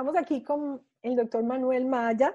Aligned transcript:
Estamos 0.00 0.16
aquí 0.16 0.42
con 0.42 0.80
el 1.02 1.14
doctor 1.14 1.44
Manuel 1.44 1.84
Maya, 1.84 2.34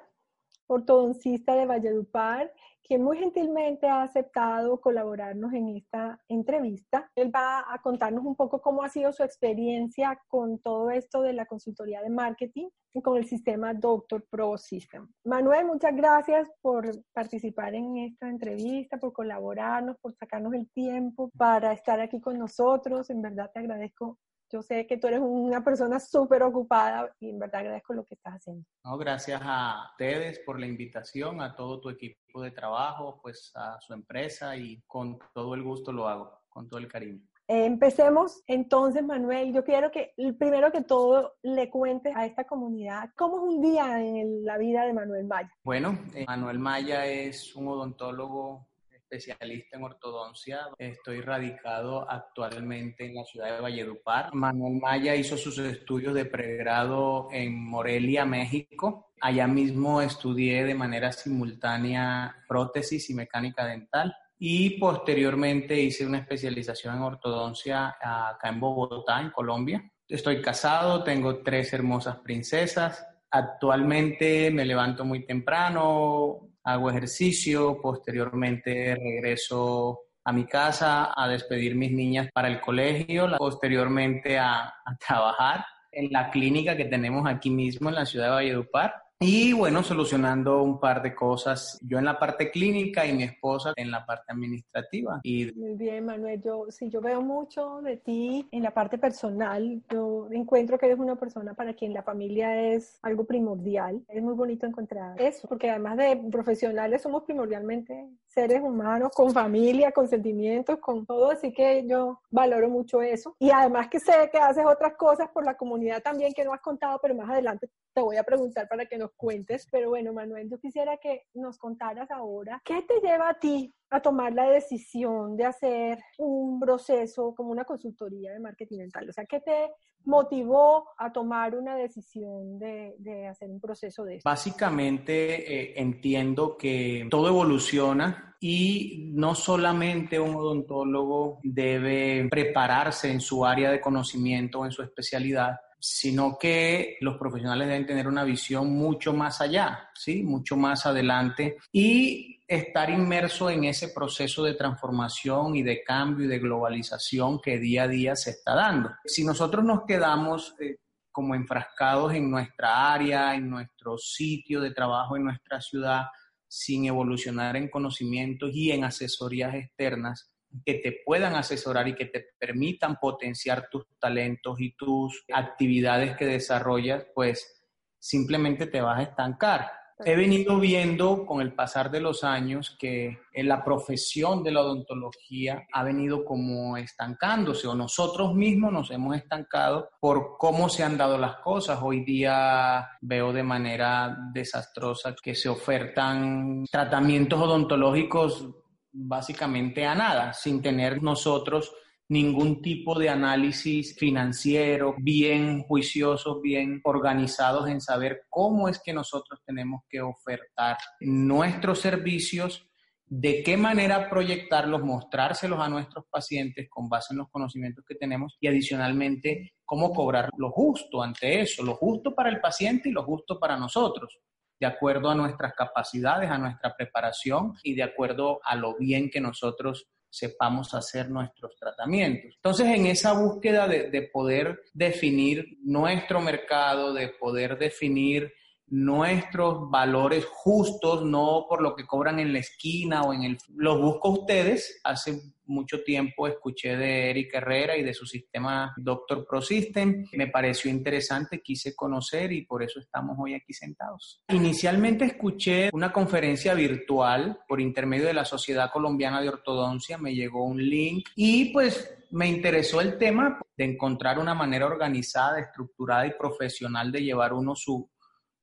ortodoncista 0.68 1.56
de 1.56 1.66
Valledupar, 1.66 2.54
quien 2.84 3.02
muy 3.02 3.18
gentilmente 3.18 3.88
ha 3.88 4.04
aceptado 4.04 4.80
colaborarnos 4.80 5.52
en 5.52 5.70
esta 5.70 6.22
entrevista. 6.28 7.10
Él 7.16 7.36
va 7.36 7.66
a 7.68 7.82
contarnos 7.82 8.24
un 8.24 8.36
poco 8.36 8.62
cómo 8.62 8.84
ha 8.84 8.90
sido 8.90 9.12
su 9.12 9.24
experiencia 9.24 10.22
con 10.28 10.60
todo 10.60 10.92
esto 10.92 11.24
de 11.24 11.34
la 11.34 11.48
consultoría 11.48 12.04
de 12.04 12.12
marketing 12.12 12.70
y 12.94 13.02
con 13.02 13.18
el 13.18 13.26
sistema 13.26 13.74
Doctor 13.74 14.24
Pro 14.30 14.60
System. 14.60 15.08
Manuel, 15.24 15.66
muchas 15.66 15.96
gracias 15.96 16.48
por 16.62 16.88
participar 17.14 17.74
en 17.74 17.98
esta 17.98 18.30
entrevista, 18.30 18.98
por 18.98 19.12
colaborarnos, 19.12 19.98
por 19.98 20.14
sacarnos 20.14 20.54
el 20.54 20.70
tiempo 20.70 21.32
para 21.36 21.74
estar 21.74 22.00
aquí 22.00 22.22
con 22.22 22.38
nosotros. 22.38 23.10
En 23.10 23.24
verdad 23.24 23.50
te 23.52 23.62
agradezco 23.62 24.20
yo 24.56 24.62
sé 24.62 24.88
que 24.88 24.96
tú 24.96 25.08
eres 25.08 25.20
una 25.22 25.62
persona 25.62 26.00
súper 26.00 26.42
ocupada 26.42 27.14
y 27.20 27.30
en 27.30 27.40
verdad 27.40 27.60
agradezco 27.60 27.94
lo 27.94 28.06
que 28.06 28.16
estás 28.16 28.36
haciendo. 28.36 28.64
No, 28.86 28.98
gracias 28.98 29.42
a 29.44 29.90
ustedes 29.92 30.40
por 30.40 30.58
la 30.62 30.66
invitación, 30.66 31.42
a 31.42 31.54
todo 31.54 31.82
tu 31.82 31.90
equipo 31.90 32.42
de 32.42 32.52
trabajo, 32.52 33.20
pues 33.22 33.52
a 33.56 33.78
su 33.82 33.94
empresa 33.94 34.56
y 34.56 34.82
con 34.88 35.20
todo 35.34 35.56
el 35.56 35.64
gusto 35.64 35.92
lo 35.92 36.08
hago, 36.08 36.40
con 36.48 36.70
todo 36.70 36.80
el 36.80 36.88
cariño. 36.88 37.20
empecemos 37.50 38.44
entonces, 38.48 39.04
Manuel. 39.04 39.54
Yo 39.54 39.66
quiero 39.66 39.92
que 39.92 40.14
primero 40.40 40.72
que 40.72 40.82
todo 40.82 41.34
le 41.44 41.70
cuentes 41.70 42.16
a 42.16 42.26
esta 42.26 42.46
comunidad 42.46 43.10
cómo 43.18 43.36
es 43.38 43.56
un 43.56 43.62
día 43.62 44.00
en 44.00 44.46
la 44.46 44.58
vida 44.58 44.86
de 44.86 44.94
Manuel 44.94 45.26
Maya. 45.26 45.52
Bueno, 45.66 46.00
eh, 46.16 46.24
Manuel 46.26 46.60
Maya 46.60 47.06
es 47.06 47.54
un 47.58 47.68
odontólogo 47.68 48.70
especialista 49.16 49.78
en 49.78 49.84
ortodoncia. 49.84 50.68
Estoy 50.78 51.22
radicado 51.22 52.10
actualmente 52.10 53.06
en 53.06 53.16
la 53.16 53.24
ciudad 53.24 53.56
de 53.56 53.62
Valledupar. 53.62 54.34
Manuel 54.34 54.80
Maya 54.82 55.16
hizo 55.16 55.38
sus 55.38 55.58
estudios 55.60 56.14
de 56.14 56.26
pregrado 56.26 57.30
en 57.32 57.64
Morelia, 57.64 58.26
México. 58.26 59.12
Allá 59.22 59.48
mismo 59.48 60.02
estudié 60.02 60.66
de 60.66 60.76
manera 60.76 61.12
simultánea 61.12 62.36
prótesis 62.48 63.10
y 63.10 63.14
mecánica 63.14 63.66
dental. 63.66 64.14
Y 64.38 64.78
posteriormente 64.80 65.80
hice 65.80 66.06
una 66.06 66.20
especialización 66.20 66.98
en 66.98 67.04
ortodoncia 67.04 67.96
acá 68.02 68.50
en 68.50 68.60
Bogotá, 68.60 69.22
en 69.22 69.32
Colombia. 69.32 69.92
Estoy 70.08 70.42
casado, 70.42 71.04
tengo 71.04 71.42
tres 71.42 71.72
hermosas 71.74 72.18
princesas. 72.18 73.08
Actualmente 73.32 74.52
me 74.52 74.66
levanto 74.66 75.06
muy 75.06 75.26
temprano, 75.26 76.50
hago 76.66 76.90
ejercicio, 76.90 77.80
posteriormente 77.82 78.96
regreso 78.96 80.00
a 80.24 80.34
mi 80.34 80.46
casa 80.46 81.14
a 81.16 81.28
despedir 81.28 81.76
mis 81.76 81.92
niñas 81.92 82.30
para 82.34 82.48
el 82.48 82.60
colegio, 82.60 83.28
posteriormente 83.38 84.38
a, 84.38 84.74
a 84.84 84.98
trabajar 84.98 85.66
en 85.92 86.12
la 86.12 86.30
clínica 86.30 86.76
que 86.76 86.86
tenemos 86.86 87.26
aquí 87.28 87.50
mismo 87.50 87.90
en 87.90 87.96
la 87.96 88.06
ciudad 88.06 88.26
de 88.26 88.32
Valledupar 88.32 89.05
y 89.20 89.54
bueno, 89.54 89.82
solucionando 89.82 90.62
un 90.62 90.80
par 90.80 91.02
de 91.02 91.16
cosas, 91.16 91.80
yo 91.82 91.98
en 91.98 92.06
la 92.06 92.20
parte 92.20 92.52
clínica 92.52 93.06
y 93.06 93.14
mi 93.14 93.24
esposa 93.24 93.72
en 93.78 93.90
la 93.90 94.06
parte 94.06 94.26
administrativa. 94.34 95.22
Y... 95.24 95.54
Muy 95.54 95.76
bien, 95.76 96.06
Manuel, 96.06 96.42
yo 96.42 96.66
sí, 96.70 96.90
yo 96.90 97.00
veo 97.00 97.22
mucho 97.22 97.82
de 97.82 97.96
ti 97.98 98.48
en 98.52 98.64
la 98.64 98.72
parte 98.72 98.98
personal. 98.98 99.82
Yo 99.90 100.28
encuentro 100.32 100.78
que 100.78 100.88
eres 100.88 101.00
una 101.00 101.16
persona 101.16 101.54
para 101.54 101.74
quien 101.74 101.94
la 101.94 102.04
familia 102.04 102.74
es 102.74 103.00
algo 103.02 103.26
primordial. 103.26 104.04
Es 104.10 104.22
muy 104.22 104.34
bonito 104.34 104.66
encontrar 104.66 105.20
eso, 105.22 105.48
porque 105.48 105.70
además 105.70 105.98
de 105.98 106.22
profesionales 106.30 107.02
somos 107.02 107.24
primordialmente 107.24 108.10
seres 108.36 108.62
humanos 108.62 109.12
con 109.16 109.32
familia, 109.32 109.94
con 109.94 110.10
sentimientos, 110.10 110.78
con 110.80 111.06
todo, 111.06 111.32
así 111.32 111.54
que 111.54 111.88
yo 111.88 112.20
valoro 112.30 112.70
mucho 112.70 113.02
eso. 113.02 113.36
Y 113.40 113.50
además 113.50 113.88
que 113.90 114.00
sé 114.00 114.30
que 114.30 114.38
haces 114.38 114.66
otras 114.66 114.96
cosas 114.98 115.30
por 115.30 115.46
la 115.46 115.56
comunidad 115.56 116.04
también 116.04 116.34
que 116.34 116.44
no 116.44 116.54
has 116.54 116.60
contado, 116.60 117.00
pero 117.02 117.16
más 117.16 117.30
adelante 117.30 117.70
te 117.94 118.02
voy 118.02 118.18
a 118.18 118.24
preguntar 118.24 118.68
para 118.68 118.86
que 118.86 118.98
nos 118.98 119.12
cuentes. 119.16 119.68
Pero 119.72 119.90
bueno, 119.90 120.12
Manuel, 120.12 120.50
yo 120.50 120.60
quisiera 120.60 120.98
que 120.98 121.24
nos 121.34 121.58
contaras 121.58 122.12
ahora, 122.12 122.62
¿qué 122.66 122.82
te 122.82 123.00
lleva 123.00 123.30
a 123.30 123.40
ti 123.40 123.74
a 123.90 124.02
tomar 124.02 124.34
la 124.34 124.50
decisión 124.50 125.38
de 125.38 125.46
hacer 125.46 126.00
un 126.18 126.60
proceso 126.60 127.34
como 127.36 127.52
una 127.52 127.66
consultoría 127.66 128.34
de 128.34 128.40
marketing 128.40 128.80
mental? 128.80 129.10
O 129.10 129.14
sea, 129.14 129.26
¿qué 129.26 129.40
te 129.40 129.72
motivó 130.06 130.90
a 130.98 131.12
tomar 131.12 131.56
una 131.56 131.76
decisión 131.76 132.58
de, 132.60 132.96
de 133.00 133.28
hacer 133.28 133.50
un 133.50 133.60
proceso 133.60 134.04
de 134.04 134.18
eso? 134.18 134.24
Básicamente 134.26 135.72
eh, 135.72 135.74
entiendo 135.78 136.58
que 136.58 137.08
todo 137.10 137.28
evoluciona 137.28 138.36
y 138.40 139.12
no 139.14 139.34
solamente 139.34 140.20
un 140.20 140.36
odontólogo 140.36 141.40
debe 141.44 142.28
prepararse 142.30 143.12
en 143.12 143.22
su 143.22 143.46
área 143.46 143.72
de 143.72 143.82
conocimiento 143.82 144.60
o 144.60 144.66
en 144.66 144.72
su 144.72 144.84
especialidad, 144.84 145.56
sino 145.88 146.36
que 146.40 146.98
los 147.00 147.16
profesionales 147.16 147.68
deben 147.68 147.86
tener 147.86 148.08
una 148.08 148.24
visión 148.24 148.76
mucho 148.76 149.14
más 149.14 149.40
allá, 149.40 149.92
¿sí? 149.94 150.24
Mucho 150.24 150.58
más 150.58 150.88
adelante 150.88 151.58
y 151.72 152.42
estar 152.48 152.90
inmerso 152.90 153.52
en 153.52 153.66
ese 153.66 153.90
proceso 153.90 154.44
de 154.44 154.56
transformación 154.56 155.56
y 155.56 155.62
de 155.62 155.84
cambio 155.84 156.26
y 156.26 156.28
de 156.28 156.40
globalización 156.40 157.40
que 157.40 157.60
día 157.60 157.84
a 157.84 157.88
día 157.88 158.16
se 158.16 158.32
está 158.32 158.56
dando. 158.56 158.90
Si 159.06 159.24
nosotros 159.24 159.64
nos 159.64 159.84
quedamos 159.86 160.56
eh, 160.60 160.78
como 161.12 161.36
enfrascados 161.36 162.16
en 162.16 162.32
nuestra 162.32 162.92
área, 162.92 163.36
en 163.36 163.48
nuestro 163.48 164.00
sitio 164.00 164.62
de 164.62 164.72
trabajo, 164.72 165.18
en 165.18 165.26
nuestra 165.26 165.62
ciudad, 165.62 166.06
sin 166.48 166.86
evolucionar 166.86 167.58
en 167.58 167.70
conocimientos 167.70 168.50
y 168.56 168.72
en 168.72 168.86
asesorías 168.86 169.54
externas, 169.54 170.32
que 170.64 170.76
te 170.76 171.02
puedan 171.06 171.36
asesorar 171.36 171.88
y 171.88 171.96
que 171.96 172.06
te 172.06 172.26
permitan 172.38 172.98
potenciar 172.98 173.68
tus 173.70 173.86
talentos 174.00 174.60
y 174.60 174.76
tus 174.76 175.24
actividades 175.34 176.16
que 176.16 176.26
desarrollas, 176.26 177.06
pues 177.14 177.64
simplemente 178.00 178.68
te 178.68 178.82
vas 178.82 179.00
a 179.00 179.04
estancar. 179.04 179.72
He 180.04 180.16
venido 180.18 180.60
viendo 180.60 181.26
con 181.26 181.40
el 181.40 181.54
pasar 181.54 181.90
de 181.90 182.02
los 182.02 182.26
años 182.26 182.76
que 182.78 183.18
en 183.32 183.48
la 183.48 183.64
profesión 183.64 184.44
de 184.44 184.52
la 184.52 184.60
odontología 184.60 185.66
ha 185.72 185.84
venido 185.84 186.26
como 186.26 186.76
estancándose 186.76 187.66
o 187.68 187.76
nosotros 187.76 188.36
mismos 188.36 188.74
nos 188.74 188.92
hemos 188.92 189.16
estancado 189.16 189.90
por 190.02 190.36
cómo 190.38 190.68
se 190.68 190.84
han 190.84 190.98
dado 190.98 191.18
las 191.18 191.38
cosas. 191.38 191.80
Hoy 191.82 192.04
día 192.04 192.90
veo 193.00 193.32
de 193.32 193.44
manera 193.44 194.18
desastrosa 194.34 195.16
que 195.16 195.34
se 195.34 195.48
ofertan 195.48 196.66
tratamientos 196.70 197.42
odontológicos 197.42 198.50
básicamente 198.96 199.86
a 199.86 199.94
nada, 199.94 200.34
sin 200.34 200.62
tener 200.62 201.04
nosotros 201.04 201.74
ningún 202.08 202.62
tipo 202.62 202.98
de 202.98 203.10
análisis 203.10 203.96
financiero, 203.96 204.96
bien 204.98 205.64
juiciosos, 205.64 206.42
bien 206.42 206.80
organizados 206.84 207.68
en 207.68 207.82
saber 207.82 208.22
cómo 208.30 208.70
es 208.70 208.80
que 208.80 208.94
nosotros 208.94 209.42
tenemos 209.46 209.82
que 209.90 210.02
ofertar 210.02 210.78
nuestros 211.00 211.80
servicios, 211.80 212.68
de 213.08 213.44
qué 213.44 213.58
manera 213.58 214.10
proyectarlos, 214.10 214.82
mostrárselos 214.84 215.60
a 215.60 215.70
nuestros 215.70 216.06
pacientes 216.10 216.68
con 216.70 216.90
base 216.90 217.14
en 217.14 217.20
los 217.20 217.30
conocimientos 217.30 217.84
que 217.88 217.96
tenemos 217.96 218.38
y 218.40 218.48
adicionalmente 218.48 219.54
cómo 219.64 219.92
cobrar 219.94 220.30
lo 220.38 220.52
justo 220.52 221.04
ante 221.04 221.42
eso, 221.42 221.64
lo 221.64 221.76
justo 221.76 222.16
para 222.16 222.30
el 222.30 222.40
paciente 222.40 222.90
y 222.90 222.92
lo 222.92 223.04
justo 223.04 223.40
para 223.40 223.58
nosotros 223.58 224.20
de 224.60 224.68
acuerdo 224.68 225.10
a 225.10 225.16
nuestras 225.16 225.54
capacidades, 225.54 226.30
a 226.30 226.38
nuestra 226.38 226.76
preparación 226.76 227.54
y 227.64 227.76
de 227.76 227.84
acuerdo 227.84 228.40
a 228.44 228.56
lo 228.56 228.78
bien 228.78 229.10
que 229.10 229.20
nosotros 229.20 229.88
sepamos 230.10 230.74
hacer 230.74 231.10
nuestros 231.10 231.58
tratamientos. 231.60 232.36
Entonces, 232.36 232.68
en 232.68 232.86
esa 232.86 233.14
búsqueda 233.14 233.68
de, 233.68 233.90
de 233.90 234.04
poder 234.04 234.62
definir 234.74 235.46
nuestro 235.62 236.22
mercado, 236.22 236.94
de 236.94 237.10
poder 237.10 237.58
definir 237.58 238.32
nuestros 238.68 239.70
valores 239.70 240.26
justos, 240.26 241.06
no 241.06 241.46
por 241.48 241.62
lo 241.62 241.76
que 241.76 241.86
cobran 241.86 242.20
en 242.20 242.34
la 242.34 242.40
esquina 242.40 243.04
o 243.04 243.14
en 243.14 243.24
el... 243.24 243.38
Los 243.56 243.80
busco 243.80 244.10
ustedes. 244.10 244.80
Hace 244.84 245.22
mucho 245.48 245.84
tiempo 245.84 246.28
escuché 246.28 246.76
de 246.76 247.10
Eric 247.12 247.36
Herrera 247.36 247.78
y 247.78 247.84
de 247.84 247.94
su 247.94 248.06
sistema 248.06 248.74
Doctor 248.78 249.26
Pro 249.28 249.42
System. 249.42 250.06
Me 250.14 250.28
pareció 250.28 250.72
interesante, 250.72 251.42
quise 251.42 251.76
conocer 251.76 252.32
y 252.32 252.46
por 252.46 252.64
eso 252.64 252.80
estamos 252.80 253.18
hoy 253.20 253.34
aquí 253.34 253.54
sentados. 253.54 254.22
Inicialmente 254.30 255.06
escuché 255.06 255.70
una 255.72 255.92
conferencia 255.92 256.54
virtual 256.54 257.40
por 257.48 257.62
intermedio 257.62 258.08
de 258.08 258.14
la 258.14 258.26
Sociedad 258.26 258.72
Colombiana 258.72 259.22
de 259.22 259.30
Ortodoncia. 259.30 259.98
Me 259.98 260.16
llegó 260.16 260.46
un 260.46 260.58
link 260.58 261.10
y 261.16 261.52
pues 261.54 261.96
me 262.12 262.28
interesó 262.28 262.82
el 262.82 262.98
tema 262.98 263.40
de 263.58 263.66
encontrar 263.66 264.20
una 264.20 264.34
manera 264.34 264.66
organizada, 264.66 265.40
estructurada 265.40 266.08
y 266.08 266.14
profesional 266.18 266.92
de 266.92 267.04
llevar 267.04 267.34
uno 267.34 267.56
su, 267.56 267.90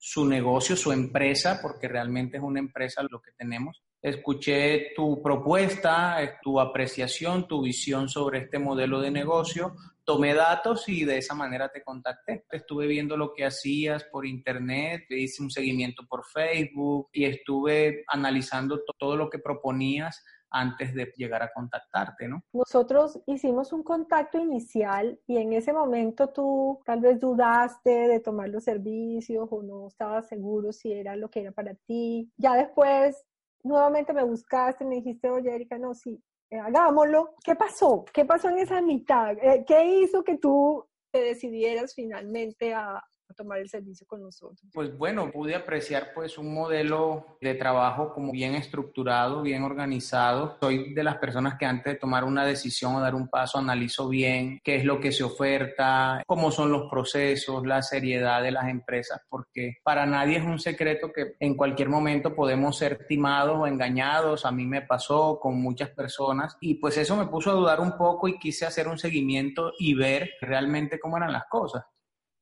su 0.05 0.27
negocio, 0.27 0.75
su 0.75 0.91
empresa, 0.91 1.61
porque 1.63 1.87
realmente 1.87 2.37
es 2.37 2.43
una 2.43 2.59
empresa 2.59 3.07
lo 3.09 3.23
que 3.23 3.31
tenemos. 3.39 3.85
Escuché 4.03 4.91
tu 4.97 5.23
propuesta, 5.23 6.19
tu 6.43 6.59
apreciación, 6.59 7.47
tu 7.47 7.63
visión 7.63 8.09
sobre 8.09 8.41
este 8.41 8.59
modelo 8.59 9.01
de 9.01 9.13
negocio, 9.13 9.77
tomé 10.03 10.35
datos 10.35 10.89
y 10.89 11.05
de 11.05 11.19
esa 11.19 11.37
manera 11.37 11.71
te 11.71 11.85
contacté. 11.85 12.45
Estuve 12.51 12.89
viendo 12.89 13.17
lo 13.17 13.33
que 13.33 13.45
hacías 13.45 14.03
por 14.03 14.27
internet, 14.27 15.05
te 15.09 15.21
hice 15.21 15.41
un 15.41 15.53
seguimiento 15.53 16.05
por 16.09 16.25
Facebook 16.27 17.11
y 17.13 17.25
estuve 17.25 18.03
analizando 18.09 18.81
todo 18.99 19.17
lo 19.17 19.31
que 19.31 19.39
proponías 19.39 20.21
antes 20.53 20.95
de 20.95 21.13
llegar 21.17 21.43
a 21.43 21.53
contactarte, 21.53 22.29
¿no? 22.29 22.43
Nosotros 22.53 23.21
hicimos 23.27 23.73
un 23.73 23.83
contacto 23.83 24.39
inicial 24.39 25.19
y 25.27 25.39
en 25.39 25.53
ese 25.53 25.73
momento 25.73 26.29
tú 26.29 26.81
tal 26.85 27.01
vez 27.01 27.19
dudaste 27.19 27.91
de 27.91 28.21
tomar 28.21 28.49
los 28.49 28.65
servicios 28.65 29.49
o 29.51 29.63
no 29.63 29.89
estabas 29.89 30.29
seguro 30.29 30.73
si 30.73 30.93
era 30.93 31.17
lo 31.17 31.31
que 31.31 31.41
era 31.41 31.53
para 31.53 31.75
ti. 31.75 32.31
Ya 32.37 32.55
después 32.55 33.25
nuevamente 33.63 34.13
me 34.13 34.25
buscaste, 34.25 34.85
me 34.85 34.97
dijiste, 34.97 35.31
oye, 35.31 35.55
Erika, 35.55 35.79
no, 35.79 35.95
sí, 35.95 36.23
eh, 36.51 36.59
hagámoslo. 36.59 37.35
¿Qué 37.43 37.55
pasó? 37.55 38.05
¿Qué 38.13 38.25
pasó 38.25 38.49
en 38.49 38.59
esa 38.59 38.81
mitad? 38.83 39.33
Eh, 39.43 39.65
¿Qué 39.67 39.85
hizo 40.03 40.23
que 40.23 40.37
tú 40.39 40.87
te 41.11 41.23
decidieras 41.23 41.95
finalmente 41.95 42.75
a, 42.75 43.03
tomar 43.33 43.59
el 43.59 43.69
servicio 43.69 44.07
con 44.07 44.23
nosotros? 44.23 44.61
Pues 44.73 44.97
bueno, 44.97 45.31
pude 45.31 45.55
apreciar 45.55 46.13
pues 46.15 46.39
un 46.39 46.53
modelo 46.53 47.39
de 47.41 47.55
trabajo 47.55 48.13
como 48.13 48.33
bien 48.33 48.55
estructurado, 48.55 49.43
bien 49.43 49.63
organizado. 49.63 50.57
Soy 50.61 50.95
de 50.95 51.05
las 51.05 51.17
personas 51.17 51.57
que 51.59 51.67
antes 51.67 51.95
de 51.95 51.99
tomar 51.99 52.25
una 52.25 52.45
decisión 52.45 52.95
o 52.95 53.01
dar 53.01 53.15
un 53.15 53.29
paso 53.29 53.59
analizo 53.59 54.09
bien 54.09 54.61
qué 54.63 54.77
es 54.77 54.85
lo 54.85 55.01
que 55.01 55.13
se 55.13 55.25
oferta, 55.25 56.23
cómo 56.27 56.51
son 56.51 56.73
los 56.73 56.91
procesos, 56.91 57.67
la 57.67 57.83
seriedad 57.83 58.43
de 58.43 58.51
las 58.51 58.69
empresas, 58.69 59.21
porque 59.29 59.79
para 59.83 60.07
nadie 60.07 60.39
es 60.39 60.45
un 60.45 60.59
secreto 60.59 61.13
que 61.13 61.35
en 61.41 61.57
cualquier 61.57 61.89
momento 61.89 62.35
podemos 62.35 62.77
ser 62.77 63.07
timados 63.07 63.59
o 63.59 63.67
engañados. 63.67 64.45
A 64.45 64.53
mí 64.53 64.67
me 64.67 64.83
pasó 64.83 65.39
con 65.41 65.61
muchas 65.61 65.91
personas 65.91 66.57
y 66.61 66.75
pues 66.75 66.97
eso 66.97 67.17
me 67.17 67.27
puso 67.27 67.51
a 67.51 67.55
dudar 67.55 67.81
un 67.81 67.97
poco 67.97 68.29
y 68.29 68.39
quise 68.39 68.67
hacer 68.67 68.89
un 68.89 68.99
seguimiento 68.99 69.73
y 69.79 69.95
ver 69.95 70.31
realmente 70.41 70.99
cómo 70.99 71.17
eran 71.17 71.33
las 71.33 71.45
cosas. 71.47 71.85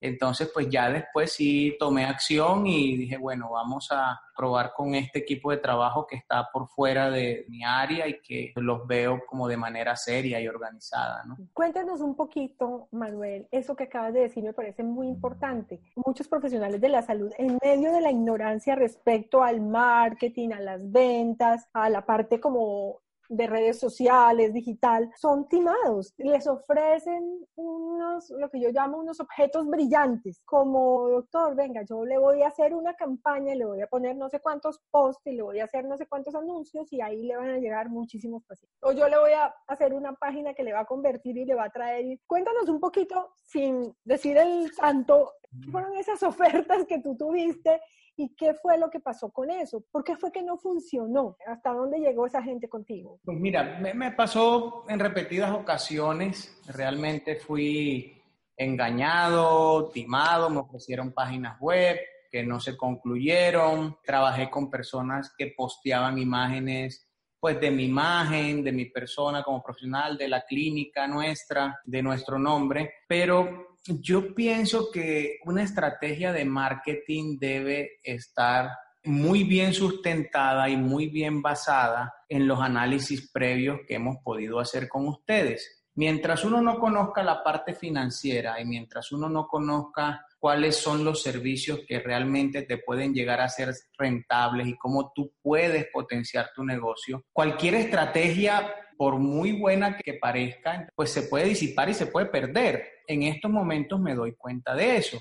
Entonces, 0.01 0.51
pues 0.53 0.69
ya 0.71 0.91
después 0.91 1.33
sí 1.33 1.77
tomé 1.79 2.05
acción 2.05 2.67
y 2.67 2.97
dije, 2.97 3.19
bueno, 3.19 3.51
vamos 3.51 3.89
a 3.91 4.21
probar 4.35 4.73
con 4.75 4.95
este 4.95 5.19
equipo 5.19 5.51
de 5.51 5.59
trabajo 5.59 6.07
que 6.07 6.17
está 6.17 6.49
por 6.51 6.69
fuera 6.69 7.11
de 7.11 7.45
mi 7.49 7.63
área 7.63 8.09
y 8.09 8.21
que 8.23 8.53
los 8.57 8.87
veo 8.87 9.21
como 9.27 9.47
de 9.47 9.59
manera 9.59 9.95
seria 9.97 10.41
y 10.41 10.49
organizada, 10.49 11.23
¿no? 11.25 11.37
Cuéntanos 11.53 12.01
un 12.01 12.17
poquito, 12.17 12.89
Manuel, 12.93 13.47
eso 13.51 13.77
que 13.77 13.85
acabas 13.85 14.15
de 14.15 14.21
decir 14.21 14.43
me 14.43 14.55
parece 14.55 14.83
muy 14.83 15.09
importante. 15.09 15.81
Muchos 15.97 16.29
profesionales 16.29 16.81
de 16.81 16.89
la 16.89 17.03
salud, 17.03 17.31
en 17.37 17.59
medio 17.63 17.93
de 17.93 18.01
la 18.01 18.11
ignorancia 18.11 18.75
respecto 18.77 19.43
al 19.43 19.61
marketing, 19.61 20.53
a 20.53 20.61
las 20.61 20.81
ventas, 20.91 21.69
a 21.75 21.91
la 21.91 22.07
parte 22.07 22.41
como 22.41 23.01
de 23.31 23.47
redes 23.47 23.79
sociales, 23.79 24.53
digital, 24.53 25.11
son 25.17 25.49
timados. 25.49 26.13
Les 26.19 26.47
ofrecen 26.49 27.47
unos, 27.55 28.29
lo 28.31 28.51
que 28.51 28.61
yo 28.61 28.71
llamo 28.71 28.99
unos 28.99 29.21
objetos 29.21 29.69
brillantes, 29.69 30.43
como 30.45 31.09
doctor, 31.09 31.55
venga, 31.55 31.83
yo 31.89 32.05
le 32.05 32.19
voy 32.19 32.43
a 32.43 32.49
hacer 32.49 32.75
una 32.75 32.95
campaña, 32.95 33.55
le 33.55 33.65
voy 33.65 33.81
a 33.81 33.87
poner 33.87 34.17
no 34.17 34.29
sé 34.29 34.41
cuántos 34.41 34.81
posts 34.91 35.25
y 35.29 35.37
le 35.37 35.43
voy 35.43 35.61
a 35.61 35.65
hacer 35.65 35.85
no 35.85 35.97
sé 35.97 36.07
cuántos 36.07 36.35
anuncios 36.35 36.93
y 36.93 37.01
ahí 37.01 37.23
le 37.23 37.37
van 37.37 37.51
a 37.51 37.59
llegar 37.59 37.89
muchísimos 37.89 38.43
pacientes. 38.45 38.77
O 38.83 38.91
yo 38.91 39.09
le 39.09 39.19
voy 39.19 39.33
a 39.33 39.55
hacer 39.69 39.95
una 39.95 40.13
página 40.15 40.53
que 40.53 40.65
le 40.65 40.73
va 40.73 40.81
a 40.81 40.87
convertir 40.87 41.39
y 41.39 41.45
le 41.45 41.55
va 41.55 41.65
a 41.65 41.71
traer. 41.71 42.19
Cuéntanos 42.27 42.69
un 42.69 42.81
poquito, 42.81 43.35
sin 43.45 43.95
decir 44.05 44.37
el 44.39 44.73
santo, 44.73 45.35
fueron 45.71 45.97
esas 45.97 46.21
ofertas 46.25 46.85
que 46.85 46.99
tú 46.99 47.17
tuviste 47.17 47.81
¿Y 48.21 48.35
qué 48.37 48.53
fue 48.53 48.77
lo 48.77 48.91
que 48.91 49.01
pasó 49.01 49.31
con 49.31 49.51
eso? 49.51 49.83
¿Por 49.91 50.05
qué 50.05 50.15
fue 50.15 50.31
que 50.31 50.43
no 50.43 50.59
funcionó? 50.59 51.39
¿Hasta 51.47 51.73
dónde 51.73 52.01
llegó 52.01 52.27
esa 52.27 52.43
gente 52.43 52.69
contigo? 52.69 53.19
Pues 53.25 53.39
mira, 53.41 53.81
me, 53.81 54.11
pasó 54.11 54.85
en 54.91 54.99
repetidas 54.99 55.51
ocasiones. 55.53 56.61
Realmente 56.67 57.37
fui 57.37 58.23
engañado, 58.59 59.89
timado, 59.89 60.51
me 60.51 60.59
ofrecieron 60.59 61.13
páginas 61.13 61.59
web 61.61 61.97
que 62.31 62.45
no 62.45 62.61
se 62.61 62.77
concluyeron. 62.77 63.97
Trabajé 64.05 64.51
con 64.51 64.71
personas 64.71 65.33
que 65.35 65.55
posteaban 65.57 66.19
imágenes 66.19 67.07
pues 67.41 67.59
de 67.59 67.71
mi 67.71 67.87
imagen, 67.87 68.63
de 68.63 68.73
mi 68.73 68.85
persona 68.85 69.43
como 69.43 69.63
profesional, 69.63 70.19
de 70.19 70.29
la 70.29 70.43
clínica 70.43 71.07
nuestra, 71.07 71.81
de 71.85 72.03
nuestro 72.03 72.39
nombre, 72.39 72.97
pero 73.09 73.70
yo 73.87 74.35
pienso 74.35 74.91
que 74.91 75.39
una 75.45 75.63
estrategia 75.63 76.33
de 76.33 76.45
marketing 76.45 77.39
debe 77.39 77.99
estar 78.03 78.71
muy 79.05 79.45
bien 79.45 79.73
sustentada 79.73 80.69
y 80.69 80.77
muy 80.77 81.09
bien 81.09 81.41
basada 81.41 82.13
en 82.29 82.47
los 82.47 82.61
análisis 82.61 83.31
previos 83.31 83.81
que 83.87 83.95
hemos 83.95 84.19
podido 84.23 84.61
hacer 84.61 84.89
con 84.89 85.09
ustedes. 85.09 85.79
Mientras 85.95 86.45
uno 86.45 86.63
no 86.63 86.79
conozca 86.79 87.23
la 87.23 87.43
parte 87.43 87.75
financiera 87.75 88.61
y 88.61 88.65
mientras 88.65 89.11
uno 89.13 89.29
no 89.29 89.47
conozca 89.49 90.25
cuáles 90.39 90.77
son 90.77 91.05
los 91.05 91.23
servicios 91.23 91.81
que 91.87 91.99
realmente 91.99 92.63
te 92.63 92.79
pueden 92.79 93.13
llegar 93.13 93.41
a 93.41 93.49
ser 93.49 93.75
rentables 93.99 94.69
y 94.69 94.79
cómo 94.79 95.13
tú 95.15 95.33
puedes 95.43 95.87
potenciar 95.93 96.51
tu 96.55 96.65
negocio, 96.65 97.25
cualquier 97.33 97.75
estrategia, 97.75 98.73
por 99.01 99.19
muy 99.19 99.53
buena 99.53 99.97
que 99.97 100.15
parezca, 100.15 100.87
pues 100.95 101.11
se 101.11 101.23
puede 101.23 101.47
disipar 101.47 101.89
y 101.89 101.95
se 101.95 102.07
puede 102.07 102.27
perder 102.27 103.00
en 103.11 103.25
estos 103.25 103.51
momentos 103.51 103.99
me 103.99 104.15
doy 104.15 104.37
cuenta 104.37 104.75
de 104.77 104.97
eso, 104.97 105.21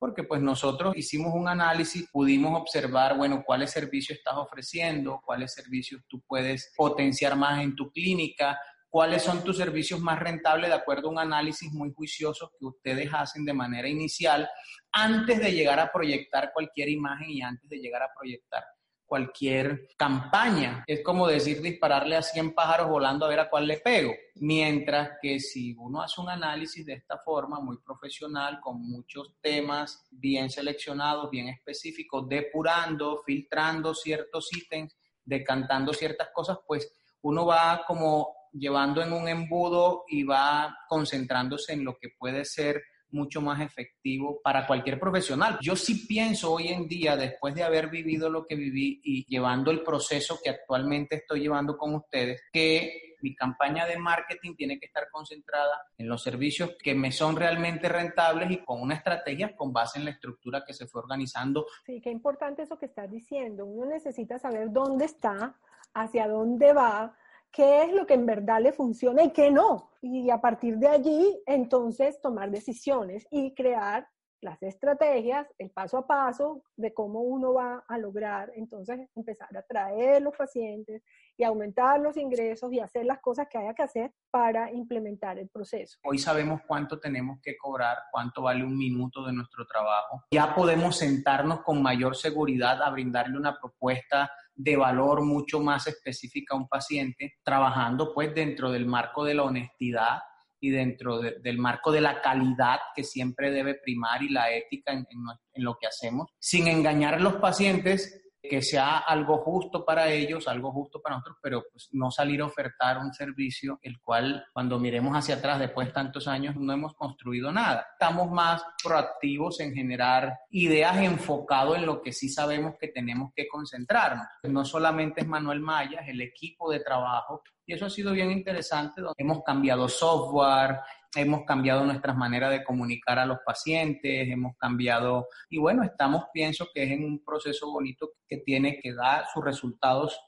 porque 0.00 0.24
pues 0.24 0.42
nosotros 0.42 0.96
hicimos 0.96 1.32
un 1.32 1.46
análisis, 1.46 2.08
pudimos 2.10 2.60
observar, 2.60 3.16
bueno, 3.16 3.44
cuáles 3.46 3.70
servicios 3.70 4.18
estás 4.18 4.34
ofreciendo, 4.36 5.20
cuáles 5.24 5.54
servicios 5.54 6.02
tú 6.08 6.20
puedes 6.26 6.72
potenciar 6.76 7.36
más 7.36 7.62
en 7.62 7.76
tu 7.76 7.92
clínica, 7.92 8.58
cuáles 8.88 9.22
son 9.22 9.44
tus 9.44 9.58
servicios 9.58 10.00
más 10.00 10.18
rentables 10.18 10.70
de 10.70 10.74
acuerdo 10.74 11.06
a 11.06 11.12
un 11.12 11.18
análisis 11.20 11.72
muy 11.72 11.92
juicioso 11.92 12.50
que 12.58 12.66
ustedes 12.66 13.08
hacen 13.12 13.44
de 13.44 13.52
manera 13.52 13.88
inicial 13.88 14.50
antes 14.90 15.38
de 15.38 15.52
llegar 15.52 15.78
a 15.78 15.92
proyectar 15.92 16.50
cualquier 16.52 16.88
imagen 16.88 17.30
y 17.30 17.42
antes 17.42 17.68
de 17.70 17.78
llegar 17.78 18.02
a 18.02 18.10
proyectar 18.18 18.64
cualquier 19.10 19.88
campaña. 19.96 20.84
Es 20.86 21.02
como 21.02 21.26
decir 21.26 21.60
dispararle 21.60 22.14
a 22.14 22.22
100 22.22 22.54
pájaros 22.54 22.88
volando 22.88 23.26
a 23.26 23.28
ver 23.28 23.40
a 23.40 23.50
cuál 23.50 23.66
le 23.66 23.78
pego. 23.78 24.12
Mientras 24.36 25.18
que 25.20 25.40
si 25.40 25.74
uno 25.76 26.00
hace 26.00 26.20
un 26.20 26.28
análisis 26.28 26.86
de 26.86 26.92
esta 26.92 27.18
forma, 27.18 27.58
muy 27.58 27.78
profesional, 27.78 28.60
con 28.60 28.80
muchos 28.80 29.34
temas 29.40 30.06
bien 30.12 30.48
seleccionados, 30.48 31.28
bien 31.28 31.48
específicos, 31.48 32.28
depurando, 32.28 33.20
filtrando 33.26 33.94
ciertos 33.94 34.48
ítems, 34.56 34.96
decantando 35.24 35.92
ciertas 35.92 36.28
cosas, 36.32 36.58
pues 36.64 36.94
uno 37.22 37.44
va 37.44 37.82
como 37.84 38.32
llevando 38.52 39.02
en 39.02 39.12
un 39.12 39.28
embudo 39.28 40.04
y 40.06 40.22
va 40.22 40.78
concentrándose 40.88 41.72
en 41.72 41.84
lo 41.84 41.98
que 41.98 42.10
puede 42.16 42.44
ser 42.44 42.80
mucho 43.12 43.40
más 43.40 43.60
efectivo 43.60 44.40
para 44.42 44.66
cualquier 44.66 44.98
profesional. 44.98 45.58
Yo 45.60 45.76
sí 45.76 46.06
pienso 46.06 46.52
hoy 46.52 46.68
en 46.68 46.86
día, 46.86 47.16
después 47.16 47.54
de 47.54 47.62
haber 47.62 47.88
vivido 47.88 48.28
lo 48.30 48.46
que 48.46 48.56
viví 48.56 49.00
y 49.02 49.24
llevando 49.26 49.70
el 49.70 49.82
proceso 49.82 50.38
que 50.42 50.50
actualmente 50.50 51.16
estoy 51.16 51.40
llevando 51.40 51.76
con 51.76 51.94
ustedes, 51.94 52.42
que 52.52 53.16
mi 53.22 53.34
campaña 53.34 53.86
de 53.86 53.98
marketing 53.98 54.54
tiene 54.54 54.78
que 54.78 54.86
estar 54.86 55.08
concentrada 55.10 55.86
en 55.98 56.08
los 56.08 56.22
servicios 56.22 56.76
que 56.82 56.94
me 56.94 57.12
son 57.12 57.36
realmente 57.36 57.88
rentables 57.88 58.50
y 58.50 58.64
con 58.64 58.80
una 58.80 58.94
estrategia 58.94 59.54
con 59.54 59.72
base 59.72 59.98
en 59.98 60.06
la 60.06 60.12
estructura 60.12 60.64
que 60.66 60.72
se 60.72 60.86
fue 60.86 61.02
organizando. 61.02 61.66
Sí, 61.84 62.00
qué 62.00 62.10
importante 62.10 62.62
eso 62.62 62.78
que 62.78 62.86
estás 62.86 63.10
diciendo. 63.10 63.66
Uno 63.66 63.90
necesita 63.90 64.38
saber 64.38 64.72
dónde 64.72 65.04
está, 65.04 65.54
hacia 65.94 66.28
dónde 66.28 66.72
va, 66.72 67.16
qué 67.52 67.84
es 67.84 67.92
lo 67.92 68.06
que 68.06 68.14
en 68.14 68.26
verdad 68.26 68.60
le 68.60 68.72
funciona 68.72 69.22
y 69.22 69.30
qué 69.30 69.50
no. 69.50 69.90
Y 70.02 70.30
a 70.30 70.40
partir 70.40 70.78
de 70.78 70.88
allí, 70.88 71.42
entonces, 71.46 72.20
tomar 72.20 72.50
decisiones 72.50 73.26
y 73.30 73.54
crear 73.54 74.06
las 74.40 74.62
estrategias, 74.62 75.46
el 75.58 75.70
paso 75.70 75.98
a 75.98 76.06
paso 76.06 76.62
de 76.76 76.94
cómo 76.94 77.20
uno 77.20 77.52
va 77.54 77.84
a 77.86 77.98
lograr 77.98 78.50
entonces 78.54 79.08
empezar 79.14 79.54
a 79.56 79.62
traer 79.62 80.22
los 80.22 80.34
pacientes 80.34 81.02
y 81.40 81.44
aumentar 81.44 81.98
los 81.98 82.18
ingresos 82.18 82.70
y 82.70 82.80
hacer 82.80 83.06
las 83.06 83.18
cosas 83.20 83.48
que 83.50 83.56
haya 83.56 83.72
que 83.72 83.82
hacer 83.82 84.12
para 84.30 84.70
implementar 84.70 85.38
el 85.38 85.48
proceso. 85.48 85.98
Hoy 86.04 86.18
sabemos 86.18 86.60
cuánto 86.66 87.00
tenemos 87.00 87.40
que 87.42 87.56
cobrar, 87.56 87.96
cuánto 88.12 88.42
vale 88.42 88.62
un 88.62 88.76
minuto 88.76 89.24
de 89.24 89.32
nuestro 89.32 89.66
trabajo. 89.66 90.26
Ya 90.32 90.54
podemos 90.54 90.98
sentarnos 90.98 91.62
con 91.62 91.80
mayor 91.82 92.14
seguridad 92.14 92.82
a 92.82 92.90
brindarle 92.90 93.38
una 93.38 93.58
propuesta 93.58 94.30
de 94.54 94.76
valor 94.76 95.22
mucho 95.22 95.60
más 95.60 95.86
específica 95.86 96.54
a 96.54 96.58
un 96.58 96.68
paciente, 96.68 97.38
trabajando 97.42 98.12
pues 98.12 98.34
dentro 98.34 98.70
del 98.70 98.84
marco 98.84 99.24
de 99.24 99.32
la 99.32 99.44
honestidad 99.44 100.18
y 100.60 100.68
dentro 100.68 101.20
del 101.20 101.56
marco 101.56 101.90
de 101.90 102.02
la 102.02 102.20
calidad 102.20 102.80
que 102.94 103.02
siempre 103.02 103.50
debe 103.50 103.76
primar 103.76 104.22
y 104.22 104.28
la 104.28 104.52
ética 104.52 104.92
en, 104.92 105.06
en, 105.54 105.64
lo 105.64 105.78
que 105.80 105.86
hacemos, 105.86 106.28
sin 106.38 106.68
engañar 106.68 107.14
a 107.14 107.18
los 107.18 107.36
pacientes, 107.36 108.29
que 108.42 108.62
sea 108.62 108.98
algo 108.98 109.38
justo 109.38 109.84
para 109.84 110.08
ellos, 110.10 110.48
algo 110.48 110.72
justo 110.72 111.00
para 111.00 111.16
nosotros, 111.16 111.38
pero 111.42 111.64
pues 111.70 111.88
no 111.92 112.10
salir 112.10 112.40
a 112.40 112.46
ofertar 112.46 112.98
un 112.98 113.12
servicio 113.12 113.78
el 113.82 114.00
cual 114.00 114.44
cuando 114.52 114.78
miremos 114.78 115.14
hacia 115.16 115.36
atrás 115.36 115.58
después 115.58 115.88
de 115.88 115.92
tantos 115.92 116.26
años 116.26 116.56
no 116.56 116.72
hemos 116.72 116.94
construido 116.94 117.52
nada. 117.52 117.86
Estamos 117.92 118.30
más 118.30 118.62
proactivos 118.82 119.60
en 119.60 119.74
generar 119.74 120.38
ideas 120.50 120.96
enfocado 120.98 121.76
en 121.76 121.86
lo 121.86 122.00
que 122.00 122.12
sí 122.12 122.28
sabemos 122.28 122.74
que 122.78 122.88
tenemos 122.88 123.32
que 123.34 123.46
concentrarnos. 123.48 124.26
No 124.44 124.64
solamente 124.64 125.20
es 125.20 125.26
Manuel 125.26 125.60
Maya, 125.60 126.00
es 126.00 126.08
el 126.08 126.20
equipo 126.20 126.70
de 126.70 126.80
trabajo 126.80 127.42
y 127.70 127.74
eso 127.74 127.86
ha 127.86 127.90
sido 127.90 128.12
bien 128.12 128.32
interesante. 128.32 129.00
Hemos 129.16 129.44
cambiado 129.44 129.88
software, 129.88 130.80
hemos 131.14 131.44
cambiado 131.44 131.84
nuestras 131.84 132.16
maneras 132.16 132.50
de 132.50 132.64
comunicar 132.64 133.20
a 133.20 133.26
los 133.26 133.38
pacientes, 133.46 134.28
hemos 134.28 134.56
cambiado, 134.56 135.28
y 135.48 135.58
bueno, 135.58 135.84
estamos, 135.84 136.24
pienso 136.32 136.66
que 136.74 136.82
es 136.82 136.90
en 136.90 137.04
un 137.04 137.24
proceso 137.24 137.70
bonito 137.70 138.10
que 138.26 138.38
tiene 138.38 138.80
que 138.80 138.92
dar 138.92 139.24
sus 139.32 139.44
resultados 139.44 140.20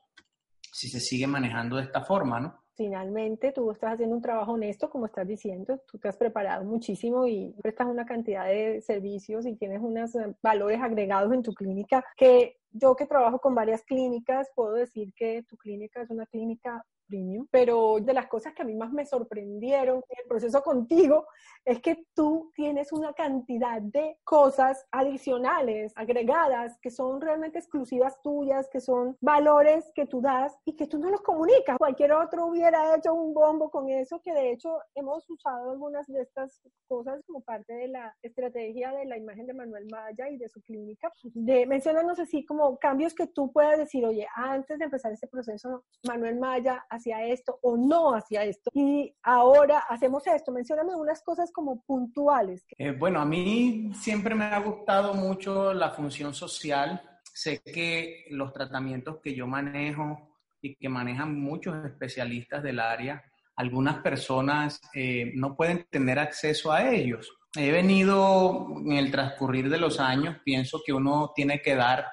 si 0.72 0.88
se 0.88 1.00
sigue 1.00 1.26
manejando 1.26 1.78
de 1.78 1.82
esta 1.82 2.02
forma, 2.02 2.38
¿no? 2.38 2.62
Finalmente, 2.76 3.50
tú 3.50 3.72
estás 3.72 3.94
haciendo 3.94 4.14
un 4.14 4.22
trabajo 4.22 4.52
honesto, 4.52 4.88
como 4.88 5.06
estás 5.06 5.26
diciendo, 5.26 5.82
tú 5.90 5.98
te 5.98 6.08
has 6.08 6.16
preparado 6.16 6.64
muchísimo 6.64 7.26
y 7.26 7.52
prestas 7.60 7.88
una 7.88 8.06
cantidad 8.06 8.46
de 8.46 8.80
servicios 8.82 9.46
y 9.46 9.56
tienes 9.56 9.80
unos 9.82 10.14
eh, 10.14 10.34
valores 10.42 10.80
agregados 10.80 11.32
en 11.32 11.42
tu 11.42 11.52
clínica 11.52 12.04
que 12.16 12.60
yo 12.70 12.94
que 12.94 13.06
trabajo 13.06 13.40
con 13.40 13.54
varias 13.54 13.82
clínicas, 13.82 14.48
puedo 14.54 14.74
decir 14.74 15.12
que 15.14 15.42
tu 15.42 15.56
clínica 15.56 16.02
es 16.02 16.10
una 16.10 16.24
clínica 16.24 16.82
pero 17.50 17.98
de 18.00 18.14
las 18.14 18.26
cosas 18.26 18.54
que 18.54 18.62
a 18.62 18.64
mí 18.64 18.74
más 18.74 18.92
me 18.92 19.04
sorprendieron 19.04 19.96
en 20.08 20.18
el 20.22 20.28
proceso 20.28 20.62
contigo 20.62 21.26
es 21.64 21.80
que 21.80 22.06
tú 22.14 22.50
tienes 22.54 22.92
una 22.92 23.12
cantidad 23.12 23.80
de 23.80 24.18
cosas 24.24 24.86
adicionales, 24.90 25.92
agregadas, 25.96 26.78
que 26.80 26.90
son 26.90 27.20
realmente 27.20 27.58
exclusivas 27.58 28.20
tuyas, 28.22 28.68
que 28.70 28.80
son 28.80 29.16
valores 29.20 29.90
que 29.94 30.06
tú 30.06 30.20
das 30.20 30.56
y 30.64 30.74
que 30.74 30.86
tú 30.86 30.98
no 30.98 31.10
los 31.10 31.22
comunicas. 31.22 31.78
Cualquier 31.78 32.12
otro 32.12 32.46
hubiera 32.46 32.96
hecho 32.96 33.14
un 33.14 33.32
bombo 33.32 33.70
con 33.70 33.88
eso, 33.88 34.20
que 34.22 34.32
de 34.32 34.52
hecho 34.52 34.78
hemos 34.94 35.28
usado 35.30 35.70
algunas 35.70 36.06
de 36.06 36.22
estas 36.22 36.60
cosas 36.88 37.22
como 37.26 37.40
parte 37.42 37.72
de 37.74 37.88
la 37.88 38.14
estrategia 38.22 38.92
de 38.92 39.06
la 39.06 39.16
imagen 39.16 39.46
de 39.46 39.54
Manuel 39.54 39.86
Maya 39.90 40.28
y 40.28 40.38
de 40.38 40.48
su 40.48 40.60
clínica. 40.62 41.12
De, 41.22 41.66
mencionarnos 41.66 42.18
así 42.18 42.44
como 42.44 42.76
cambios 42.78 43.14
que 43.14 43.26
tú 43.26 43.52
puedas 43.52 43.78
decir, 43.78 44.04
oye, 44.04 44.26
antes 44.34 44.78
de 44.78 44.84
empezar 44.84 45.12
este 45.12 45.28
proceso, 45.28 45.84
Manuel 46.06 46.38
Maya 46.38 46.84
hacia 47.02 47.24
esto 47.24 47.58
o 47.62 47.76
no 47.76 48.14
hacia 48.14 48.44
esto 48.44 48.70
y 48.74 49.14
ahora 49.22 49.80
hacemos 49.88 50.26
esto. 50.26 50.52
Mencióname 50.52 50.94
unas 50.94 51.22
cosas 51.22 51.50
como 51.52 51.82
puntuales. 51.82 52.64
Eh, 52.78 52.92
bueno, 52.92 53.20
a 53.20 53.24
mí 53.24 53.90
siempre 53.94 54.34
me 54.34 54.44
ha 54.44 54.60
gustado 54.60 55.14
mucho 55.14 55.74
la 55.74 55.90
función 55.90 56.32
social. 56.32 57.02
Sé 57.34 57.60
que 57.60 58.26
los 58.30 58.52
tratamientos 58.52 59.18
que 59.22 59.34
yo 59.34 59.46
manejo 59.46 60.36
y 60.60 60.76
que 60.76 60.88
manejan 60.88 61.40
muchos 61.40 61.84
especialistas 61.84 62.62
del 62.62 62.78
área, 62.78 63.22
algunas 63.56 63.98
personas 63.98 64.80
eh, 64.94 65.32
no 65.34 65.56
pueden 65.56 65.86
tener 65.90 66.18
acceso 66.18 66.70
a 66.70 66.88
ellos. 66.88 67.36
He 67.54 67.72
venido 67.72 68.68
en 68.78 68.92
el 68.92 69.10
transcurrir 69.10 69.68
de 69.68 69.78
los 69.78 69.98
años, 69.98 70.36
pienso 70.44 70.80
que 70.86 70.92
uno 70.92 71.32
tiene 71.34 71.60
que 71.60 71.74
dar 71.74 72.06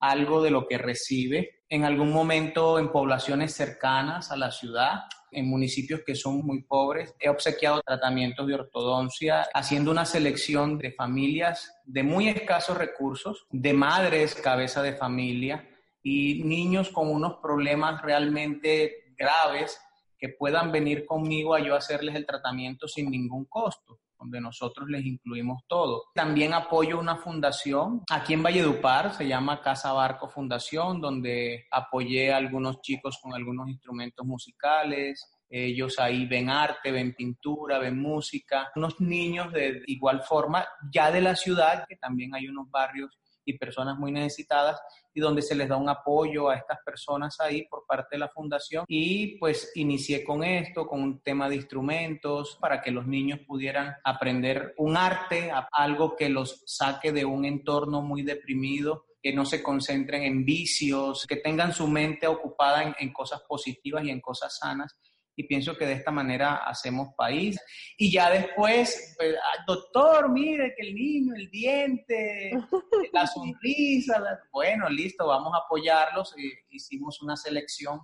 algo 0.00 0.42
de 0.42 0.50
lo 0.50 0.66
que 0.68 0.78
recibe 0.78 1.55
en 1.68 1.84
algún 1.84 2.12
momento 2.12 2.78
en 2.78 2.90
poblaciones 2.90 3.52
cercanas 3.54 4.30
a 4.30 4.36
la 4.36 4.50
ciudad, 4.50 5.04
en 5.32 5.48
municipios 5.48 6.02
que 6.06 6.14
son 6.14 6.38
muy 6.44 6.62
pobres. 6.62 7.14
He 7.18 7.28
obsequiado 7.28 7.82
tratamientos 7.82 8.46
de 8.46 8.54
ortodoncia, 8.54 9.46
haciendo 9.52 9.90
una 9.90 10.04
selección 10.04 10.78
de 10.78 10.92
familias 10.92 11.74
de 11.84 12.02
muy 12.02 12.28
escasos 12.28 12.76
recursos, 12.76 13.46
de 13.50 13.72
madres 13.72 14.34
cabeza 14.34 14.82
de 14.82 14.94
familia 14.94 15.68
y 16.02 16.44
niños 16.44 16.90
con 16.90 17.08
unos 17.08 17.38
problemas 17.42 18.00
realmente 18.02 19.14
graves 19.18 19.80
que 20.18 20.28
puedan 20.28 20.70
venir 20.72 21.04
conmigo 21.04 21.54
a 21.54 21.60
yo 21.60 21.74
hacerles 21.74 22.14
el 22.14 22.26
tratamiento 22.26 22.86
sin 22.86 23.10
ningún 23.10 23.44
costo 23.46 23.98
donde 24.18 24.40
nosotros 24.40 24.88
les 24.88 25.04
incluimos 25.04 25.62
todo. 25.66 26.04
También 26.14 26.54
apoyo 26.54 26.98
una 26.98 27.16
fundación 27.16 28.02
aquí 28.10 28.34
en 28.34 28.42
Valledupar, 28.42 29.14
se 29.14 29.26
llama 29.26 29.60
Casa 29.60 29.92
Barco 29.92 30.28
Fundación, 30.28 31.00
donde 31.00 31.66
apoyé 31.70 32.32
a 32.32 32.36
algunos 32.36 32.80
chicos 32.80 33.18
con 33.22 33.34
algunos 33.34 33.68
instrumentos 33.68 34.26
musicales. 34.26 35.32
Ellos 35.48 35.98
ahí 35.98 36.26
ven 36.26 36.50
arte, 36.50 36.90
ven 36.90 37.14
pintura, 37.14 37.78
ven 37.78 37.98
música. 37.98 38.70
Unos 38.74 39.00
niños 39.00 39.52
de 39.52 39.82
igual 39.86 40.22
forma, 40.22 40.66
ya 40.92 41.10
de 41.10 41.20
la 41.20 41.36
ciudad, 41.36 41.84
que 41.88 41.96
también 41.96 42.34
hay 42.34 42.48
unos 42.48 42.70
barrios 42.70 43.16
y 43.46 43.56
personas 43.56 43.96
muy 43.96 44.12
necesitadas 44.12 44.78
y 45.14 45.20
donde 45.20 45.40
se 45.40 45.54
les 45.54 45.68
da 45.68 45.78
un 45.78 45.88
apoyo 45.88 46.50
a 46.50 46.56
estas 46.56 46.78
personas 46.84 47.40
ahí 47.40 47.66
por 47.68 47.86
parte 47.86 48.16
de 48.16 48.18
la 48.18 48.28
fundación. 48.28 48.84
Y 48.86 49.38
pues 49.38 49.72
inicié 49.76 50.22
con 50.22 50.44
esto, 50.44 50.86
con 50.86 51.00
un 51.00 51.22
tema 51.22 51.48
de 51.48 51.56
instrumentos 51.56 52.58
para 52.60 52.82
que 52.82 52.90
los 52.90 53.06
niños 53.06 53.40
pudieran 53.46 53.94
aprender 54.04 54.74
un 54.76 54.96
arte, 54.96 55.50
algo 55.72 56.16
que 56.16 56.28
los 56.28 56.62
saque 56.66 57.12
de 57.12 57.24
un 57.24 57.46
entorno 57.46 58.02
muy 58.02 58.22
deprimido 58.22 59.06
que 59.22 59.32
no 59.32 59.44
se 59.44 59.60
concentren 59.60 60.22
en 60.22 60.44
vicios, 60.44 61.26
que 61.26 61.36
tengan 61.36 61.72
su 61.72 61.88
mente 61.88 62.28
ocupada 62.28 62.84
en, 62.84 62.94
en 62.98 63.12
cosas 63.12 63.40
positivas 63.48 64.04
y 64.04 64.10
en 64.10 64.20
cosas 64.20 64.56
sanas 64.56 64.96
y 65.36 65.44
pienso 65.44 65.76
que 65.76 65.86
de 65.86 65.92
esta 65.92 66.10
manera 66.10 66.56
hacemos 66.56 67.14
país. 67.14 67.60
Y 67.98 68.10
ya 68.10 68.30
después, 68.30 69.14
pues, 69.16 69.36
doctor, 69.66 70.30
mire 70.30 70.74
que 70.74 70.88
el 70.88 70.94
niño, 70.94 71.34
el 71.36 71.50
diente, 71.50 72.52
la 73.12 73.26
sonrisa, 73.26 74.22
bueno, 74.50 74.88
listo, 74.88 75.26
vamos 75.26 75.52
a 75.54 75.58
apoyarlos. 75.58 76.34
hicimos 76.70 77.20
una 77.20 77.36
selección. 77.36 78.00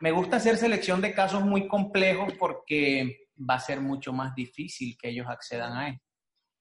Me 0.00 0.10
gusta 0.10 0.36
hacer 0.36 0.56
selección 0.56 1.02
de 1.02 1.12
casos 1.12 1.42
muy 1.42 1.68
complejos 1.68 2.32
porque 2.38 3.28
va 3.38 3.54
a 3.54 3.60
ser 3.60 3.80
mucho 3.80 4.12
más 4.12 4.34
difícil 4.34 4.96
que 4.96 5.10
ellos 5.10 5.26
accedan 5.28 5.76
a 5.76 5.88
esto. 5.90 6.04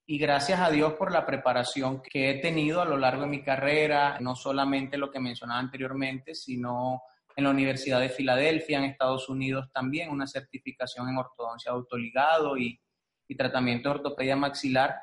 Y 0.09 0.17
gracias 0.17 0.59
a 0.59 0.69
Dios 0.69 0.93
por 0.93 1.11
la 1.11 1.25
preparación 1.25 2.01
que 2.01 2.29
he 2.29 2.39
tenido 2.39 2.81
a 2.81 2.85
lo 2.85 2.97
largo 2.97 3.23
de 3.23 3.27
mi 3.27 3.43
carrera, 3.43 4.17
no 4.21 4.35
solamente 4.35 4.97
lo 4.97 5.11
que 5.11 5.19
mencionaba 5.19 5.59
anteriormente, 5.59 6.33
sino 6.33 7.01
en 7.37 7.43
la 7.43 7.51
Universidad 7.51 7.99
de 7.99 8.09
Filadelfia, 8.09 8.79
en 8.79 8.85
Estados 8.85 9.29
Unidos 9.29 9.69
también, 9.71 10.09
una 10.09 10.25
certificación 10.25 11.07
en 11.07 11.17
ortodoncia 11.17 11.71
autoligado 11.71 12.57
y, 12.57 12.81
y 13.27 13.37
tratamiento 13.37 13.89
de 13.89 13.95
ortopedia 13.95 14.35
maxilar, 14.35 14.95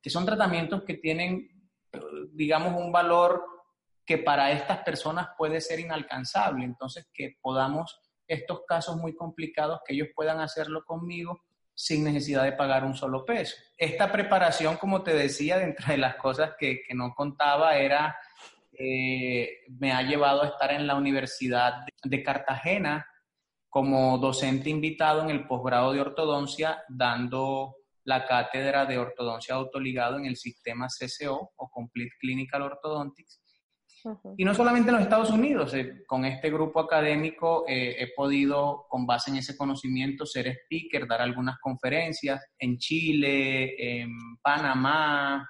que 0.00 0.08
son 0.08 0.24
tratamientos 0.24 0.84
que 0.84 0.94
tienen, 0.94 1.50
digamos, 2.32 2.80
un 2.80 2.92
valor 2.92 3.44
que 4.06 4.18
para 4.18 4.52
estas 4.52 4.78
personas 4.84 5.30
puede 5.36 5.60
ser 5.60 5.80
inalcanzable. 5.80 6.64
Entonces, 6.64 7.08
que 7.12 7.36
podamos 7.42 8.00
estos 8.28 8.60
casos 8.68 8.96
muy 8.96 9.16
complicados, 9.16 9.80
que 9.84 9.94
ellos 9.94 10.08
puedan 10.14 10.38
hacerlo 10.38 10.84
conmigo 10.84 11.42
sin 11.74 12.04
necesidad 12.04 12.44
de 12.44 12.52
pagar 12.52 12.84
un 12.84 12.94
solo 12.94 13.24
peso. 13.24 13.56
Esta 13.76 14.12
preparación, 14.12 14.76
como 14.76 15.02
te 15.02 15.12
decía, 15.12 15.58
dentro 15.58 15.88
de 15.88 15.98
las 15.98 16.14
cosas 16.16 16.52
que, 16.56 16.82
que 16.86 16.94
no 16.94 17.14
contaba, 17.16 17.76
era 17.76 18.16
eh, 18.82 19.66
me 19.78 19.92
ha 19.92 20.02
llevado 20.02 20.42
a 20.42 20.46
estar 20.46 20.72
en 20.72 20.86
la 20.86 20.94
Universidad 20.94 21.84
de 22.02 22.22
Cartagena 22.22 23.06
como 23.68 24.16
docente 24.16 24.70
invitado 24.70 25.22
en 25.22 25.30
el 25.30 25.46
posgrado 25.46 25.92
de 25.92 26.00
ortodoncia, 26.00 26.82
dando 26.88 27.76
la 28.04 28.26
cátedra 28.26 28.86
de 28.86 28.96
ortodoncia 28.96 29.54
autoligado 29.54 30.16
en 30.16 30.24
el 30.24 30.36
sistema 30.36 30.88
CCO 30.88 31.52
o 31.56 31.68
Complete 31.68 32.14
Clinical 32.18 32.62
Orthodontics. 32.62 33.42
Y 34.38 34.44
no 34.46 34.54
solamente 34.54 34.88
en 34.88 34.94
los 34.94 35.02
Estados 35.02 35.30
Unidos, 35.30 35.74
eh, 35.74 36.04
con 36.06 36.24
este 36.24 36.50
grupo 36.50 36.80
académico 36.80 37.66
eh, 37.68 37.96
he 37.98 38.14
podido, 38.16 38.86
con 38.88 39.06
base 39.06 39.30
en 39.30 39.36
ese 39.36 39.58
conocimiento, 39.58 40.24
ser 40.24 40.48
speaker, 40.48 41.06
dar 41.06 41.20
algunas 41.20 41.58
conferencias 41.60 42.42
en 42.58 42.78
Chile, 42.78 44.00
en 44.00 44.10
Panamá, 44.42 45.46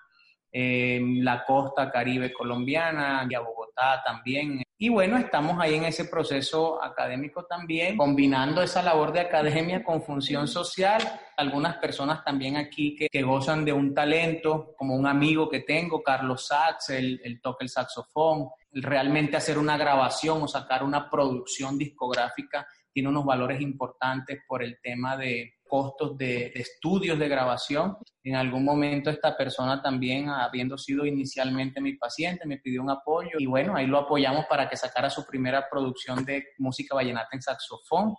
en 0.52 1.24
la 1.24 1.44
costa 1.44 1.90
caribe 1.90 2.32
colombiana 2.32 3.26
y 3.28 3.34
a 3.34 3.40
Bogotá 3.40 4.02
también. 4.04 4.62
Y 4.76 4.88
bueno, 4.88 5.18
estamos 5.18 5.58
ahí 5.60 5.74
en 5.74 5.84
ese 5.84 6.06
proceso 6.06 6.82
académico 6.82 7.44
también, 7.44 7.96
combinando 7.96 8.62
esa 8.62 8.82
labor 8.82 9.12
de 9.12 9.20
academia 9.20 9.84
con 9.84 10.02
función 10.02 10.48
social. 10.48 11.02
Algunas 11.36 11.76
personas 11.76 12.24
también 12.24 12.56
aquí 12.56 12.96
que, 12.96 13.22
gozan 13.22 13.64
de 13.64 13.72
un 13.72 13.94
talento, 13.94 14.74
como 14.78 14.96
un 14.96 15.06
amigo 15.06 15.48
que 15.50 15.60
tengo, 15.60 16.02
Carlos 16.02 16.46
Sachs, 16.46 16.90
él, 16.90 17.20
él 17.22 17.40
toca 17.42 17.62
el 17.62 17.68
saxofón. 17.68 18.48
Realmente 18.72 19.36
hacer 19.36 19.58
una 19.58 19.76
grabación 19.76 20.42
o 20.42 20.48
sacar 20.48 20.82
una 20.82 21.10
producción 21.10 21.76
discográfica 21.76 22.66
tiene 22.92 23.08
unos 23.08 23.24
valores 23.24 23.60
importantes 23.60 24.40
por 24.48 24.62
el 24.62 24.78
tema 24.82 25.16
de 25.16 25.59
costos 25.70 26.18
de, 26.18 26.50
estudios 26.54 27.18
de 27.18 27.28
grabación. 27.28 27.96
En 28.24 28.34
algún 28.34 28.64
momento 28.64 29.08
esta 29.08 29.36
persona 29.36 29.80
también, 29.80 30.28
habiendo 30.28 30.76
sido 30.76 31.06
inicialmente 31.06 31.80
mi 31.80 31.94
paciente, 31.94 32.46
me 32.46 32.58
pidió 32.58 32.82
un 32.82 32.90
apoyo 32.90 33.38
y 33.38 33.46
bueno, 33.46 33.76
ahí 33.76 33.86
lo 33.86 33.98
apoyamos 33.98 34.46
para 34.46 34.68
que 34.68 34.76
sacara 34.76 35.08
su 35.08 35.24
primera 35.24 35.66
producción 35.70 36.24
de 36.24 36.48
música 36.58 36.96
vallenata 36.96 37.28
en 37.32 37.42
saxofón. 37.42 38.14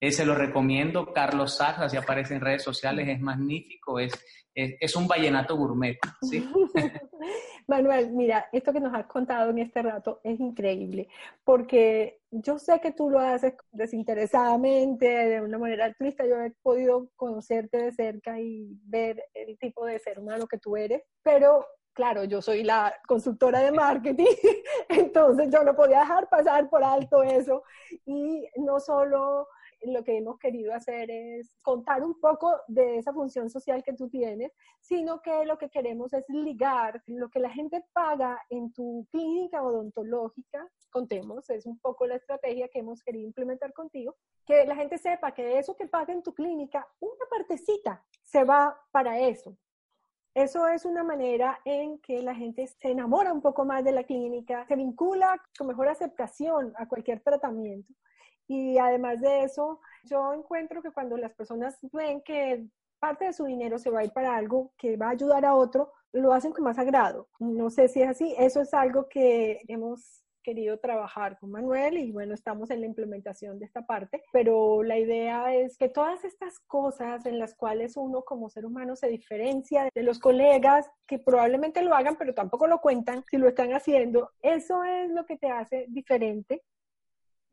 Eh, 0.00 0.12
se 0.12 0.26
lo 0.26 0.34
recomiendo, 0.34 1.12
Carlos 1.12 1.56
Sachs, 1.56 1.80
así 1.80 1.96
aparece 1.96 2.34
en 2.34 2.40
redes 2.40 2.62
sociales, 2.62 3.08
es 3.08 3.20
magnífico, 3.20 3.98
es, 3.98 4.12
es, 4.54 4.96
un 4.96 5.06
vallenato 5.06 5.56
gourmet. 5.56 5.98
¿sí? 6.22 6.48
Manuel, 7.66 8.12
mira, 8.12 8.48
esto 8.52 8.72
que 8.72 8.80
nos 8.80 8.94
has 8.94 9.06
contado 9.06 9.50
en 9.50 9.58
este 9.58 9.82
rato 9.82 10.20
es 10.22 10.38
increíble, 10.38 11.08
porque 11.44 12.20
yo 12.30 12.58
sé 12.58 12.80
que 12.80 12.92
tú 12.92 13.10
lo 13.10 13.18
haces 13.18 13.54
desinteresadamente, 13.72 15.06
de 15.06 15.40
una 15.40 15.58
manera 15.58 15.86
altruista. 15.86 16.26
Yo 16.26 16.40
he 16.40 16.50
podido 16.62 17.08
conocerte 17.16 17.78
de 17.78 17.92
cerca 17.92 18.40
y 18.40 18.78
ver 18.84 19.22
el 19.34 19.58
tipo 19.58 19.86
de 19.86 19.98
ser 19.98 20.18
humano 20.18 20.46
que 20.46 20.58
tú 20.58 20.76
eres, 20.76 21.02
pero 21.22 21.66
claro, 21.92 22.24
yo 22.24 22.42
soy 22.42 22.62
la 22.62 22.94
consultora 23.06 23.60
de 23.60 23.72
marketing, 23.72 24.26
entonces 24.88 25.48
yo 25.50 25.64
no 25.64 25.74
podía 25.74 26.00
dejar 26.00 26.28
pasar 26.28 26.68
por 26.68 26.84
alto 26.84 27.22
eso. 27.22 27.62
Y 28.04 28.46
no 28.56 28.78
solo 28.78 29.48
lo 29.82 30.02
que 30.04 30.16
hemos 30.16 30.38
querido 30.38 30.74
hacer 30.74 31.10
es 31.10 31.54
contar 31.62 32.02
un 32.02 32.18
poco 32.20 32.60
de 32.68 32.98
esa 32.98 33.12
función 33.12 33.50
social 33.50 33.82
que 33.82 33.92
tú 33.92 34.08
tienes, 34.08 34.52
sino 34.80 35.20
que 35.20 35.44
lo 35.44 35.58
que 35.58 35.68
queremos 35.68 36.12
es 36.12 36.24
ligar 36.28 37.02
lo 37.06 37.28
que 37.28 37.40
la 37.40 37.50
gente 37.50 37.84
paga 37.92 38.40
en 38.50 38.72
tu 38.72 39.06
clínica 39.10 39.62
odontológica, 39.62 40.68
contemos, 40.90 41.48
es 41.50 41.66
un 41.66 41.78
poco 41.78 42.06
la 42.06 42.16
estrategia 42.16 42.68
que 42.68 42.78
hemos 42.80 43.02
querido 43.02 43.26
implementar 43.26 43.72
contigo, 43.72 44.16
que 44.46 44.64
la 44.64 44.76
gente 44.76 44.98
sepa 44.98 45.32
que 45.32 45.58
eso 45.58 45.76
que 45.76 45.86
paga 45.86 46.12
en 46.12 46.22
tu 46.22 46.32
clínica, 46.32 46.86
una 47.00 47.26
partecita 47.30 48.04
se 48.22 48.44
va 48.44 48.78
para 48.90 49.18
eso. 49.18 49.56
Eso 50.34 50.68
es 50.68 50.84
una 50.84 51.02
manera 51.02 51.60
en 51.64 51.98
que 52.00 52.20
la 52.20 52.34
gente 52.34 52.66
se 52.66 52.90
enamora 52.90 53.32
un 53.32 53.40
poco 53.40 53.64
más 53.64 53.82
de 53.82 53.92
la 53.92 54.04
clínica, 54.04 54.66
se 54.66 54.76
vincula 54.76 55.42
con 55.56 55.66
mejor 55.66 55.88
aceptación 55.88 56.74
a 56.76 56.86
cualquier 56.86 57.20
tratamiento 57.20 57.94
y 58.48 58.78
además 58.78 59.20
de 59.20 59.44
eso, 59.44 59.80
yo 60.04 60.32
encuentro 60.32 60.82
que 60.82 60.92
cuando 60.92 61.16
las 61.16 61.34
personas 61.34 61.78
ven 61.92 62.20
que 62.22 62.66
parte 62.98 63.26
de 63.26 63.32
su 63.32 63.44
dinero 63.44 63.78
se 63.78 63.90
va 63.90 64.00
a 64.00 64.04
ir 64.04 64.12
para 64.12 64.36
algo 64.36 64.72
que 64.78 64.96
va 64.96 65.08
a 65.08 65.10
ayudar 65.10 65.44
a 65.44 65.54
otro, 65.54 65.92
lo 66.12 66.32
hacen 66.32 66.52
con 66.52 66.64
más 66.64 66.78
agrado. 66.78 67.28
No 67.38 67.70
sé 67.70 67.88
si 67.88 68.02
es 68.02 68.08
así, 68.08 68.34
eso 68.38 68.60
es 68.60 68.72
algo 68.72 69.08
que 69.08 69.62
hemos 69.68 70.22
querido 70.46 70.78
trabajar 70.78 71.36
con 71.40 71.50
Manuel 71.50 71.98
y 71.98 72.12
bueno, 72.12 72.32
estamos 72.32 72.70
en 72.70 72.80
la 72.80 72.86
implementación 72.86 73.58
de 73.58 73.64
esta 73.64 73.84
parte, 73.84 74.22
pero 74.32 74.84
la 74.84 74.96
idea 74.96 75.52
es 75.52 75.76
que 75.76 75.88
todas 75.88 76.24
estas 76.24 76.60
cosas 76.68 77.26
en 77.26 77.40
las 77.40 77.56
cuales 77.56 77.96
uno 77.96 78.22
como 78.22 78.48
ser 78.48 78.64
humano 78.64 78.94
se 78.94 79.08
diferencia 79.08 79.88
de 79.92 80.02
los 80.04 80.20
colegas 80.20 80.88
que 81.08 81.18
probablemente 81.18 81.82
lo 81.82 81.96
hagan, 81.96 82.14
pero 82.16 82.32
tampoco 82.32 82.68
lo 82.68 82.80
cuentan 82.80 83.24
si 83.28 83.38
lo 83.38 83.48
están 83.48 83.72
haciendo, 83.72 84.30
eso 84.40 84.84
es 84.84 85.10
lo 85.10 85.26
que 85.26 85.36
te 85.36 85.50
hace 85.50 85.86
diferente 85.88 86.62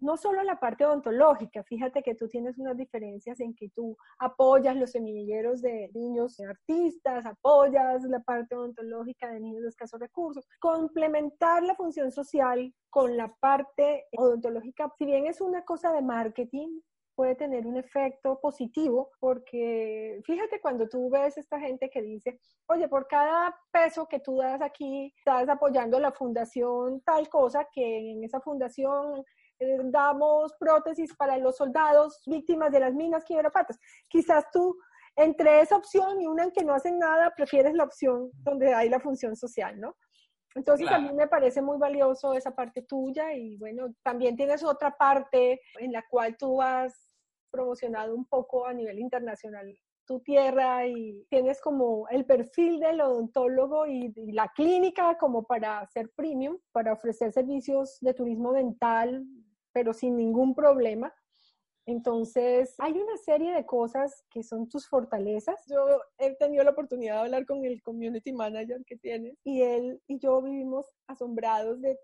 no 0.03 0.17
solo 0.17 0.43
la 0.43 0.59
parte 0.59 0.85
odontológica, 0.85 1.63
fíjate 1.63 2.03
que 2.03 2.15
tú 2.15 2.27
tienes 2.27 2.57
unas 2.57 2.77
diferencias 2.77 3.39
en 3.39 3.55
que 3.55 3.69
tú 3.69 3.97
apoyas 4.19 4.75
los 4.75 4.91
semilleros 4.91 5.61
de 5.61 5.89
niños 5.93 6.39
artistas, 6.41 7.25
apoyas 7.25 8.03
la 8.03 8.19
parte 8.19 8.55
odontológica 8.55 9.29
de 9.29 9.39
niños 9.39 9.63
de 9.63 9.69
escasos 9.69 9.99
recursos. 9.99 10.45
Complementar 10.59 11.63
la 11.63 11.75
función 11.75 12.11
social 12.11 12.73
con 12.89 13.15
la 13.15 13.33
parte 13.39 14.05
odontológica, 14.17 14.91
si 14.97 15.05
bien 15.05 15.25
es 15.25 15.39
una 15.39 15.63
cosa 15.63 15.93
de 15.93 16.01
marketing, 16.01 16.81
puede 17.15 17.35
tener 17.35 17.65
un 17.65 17.77
efecto 17.77 18.39
positivo 18.41 19.11
porque 19.19 20.19
fíjate 20.25 20.59
cuando 20.59 20.89
tú 20.89 21.09
ves 21.09 21.37
esta 21.37 21.59
gente 21.59 21.89
que 21.89 22.01
dice, 22.01 22.39
oye, 22.67 22.87
por 22.87 23.07
cada 23.07 23.55
peso 23.71 24.07
que 24.07 24.19
tú 24.19 24.37
das 24.37 24.61
aquí, 24.61 25.13
estás 25.17 25.47
apoyando 25.47 25.99
la 25.99 26.11
fundación 26.11 27.01
tal 27.01 27.29
cosa 27.29 27.67
que 27.71 28.11
en 28.11 28.23
esa 28.23 28.41
fundación 28.41 29.23
damos 29.85 30.53
prótesis 30.59 31.15
para 31.15 31.37
los 31.37 31.57
soldados 31.57 32.21
víctimas 32.25 32.71
de 32.71 32.79
las 32.79 32.93
minas 32.93 33.23
quiebrapatas. 33.23 33.79
Quizás 34.07 34.45
tú, 34.51 34.77
entre 35.15 35.61
esa 35.61 35.77
opción 35.77 36.21
y 36.21 36.27
una 36.27 36.43
en 36.43 36.51
que 36.51 36.63
no 36.63 36.73
hacen 36.73 36.99
nada, 36.99 37.33
prefieres 37.35 37.73
la 37.73 37.83
opción 37.83 38.31
donde 38.33 38.73
hay 38.73 38.89
la 38.89 38.99
función 38.99 39.35
social, 39.35 39.79
¿no? 39.79 39.95
Entonces 40.55 40.87
a 40.91 40.99
mí 40.99 41.11
me 41.13 41.27
parece 41.27 41.61
muy 41.61 41.77
valioso 41.77 42.33
esa 42.33 42.51
parte 42.51 42.83
tuya 42.83 43.33
y 43.33 43.57
bueno, 43.57 43.87
también 44.03 44.35
tienes 44.35 44.63
otra 44.63 44.91
parte 44.91 45.59
en 45.79 45.91
la 45.91 46.03
cual 46.09 46.37
tú 46.37 46.61
has 46.61 46.93
promocionado 47.49 48.13
un 48.15 48.25
poco 48.25 48.65
a 48.67 48.73
nivel 48.73 48.99
internacional 48.99 49.75
tu 50.05 50.19
tierra 50.19 50.85
y 50.85 51.25
tienes 51.29 51.61
como 51.61 52.07
el 52.09 52.25
perfil 52.25 52.79
del 52.79 53.01
odontólogo 53.01 53.87
y, 53.87 54.13
y, 54.15 54.31
la 54.33 54.49
clínica 54.49 55.17
como 55.17 55.43
para 55.43 55.85
ser 55.87 56.11
premium, 56.15 56.57
para 56.71 56.93
ofrecer 56.93 57.31
servicios 57.31 57.97
de 58.01 58.13
turismo 58.13 58.51
dental 58.53 59.25
pero 59.73 59.93
sin 59.93 60.15
ningún 60.15 60.55
problema. 60.55 61.13
Entonces, 61.85 62.75
hay 62.77 62.93
una 62.93 63.17
serie 63.17 63.53
de 63.53 63.65
cosas 63.65 64.23
que 64.29 64.41
son 64.41 64.69
tus 64.69 64.87
fortalezas. 64.87 65.59
Yo 65.67 65.85
he 66.17 66.33
tenido 66.35 66.63
la 66.63 66.71
oportunidad 66.71 67.15
de 67.15 67.21
hablar 67.21 67.45
con 67.45 67.65
el 67.65 67.81
community 67.83 68.31
manager 68.31 68.83
que 68.85 68.95
tienes 68.95 69.37
y 69.43 69.61
él 69.63 70.01
y 70.07 70.19
yo 70.19 70.41
vivimos 70.41 70.85
asombrados 71.07 71.81
de 71.81 71.99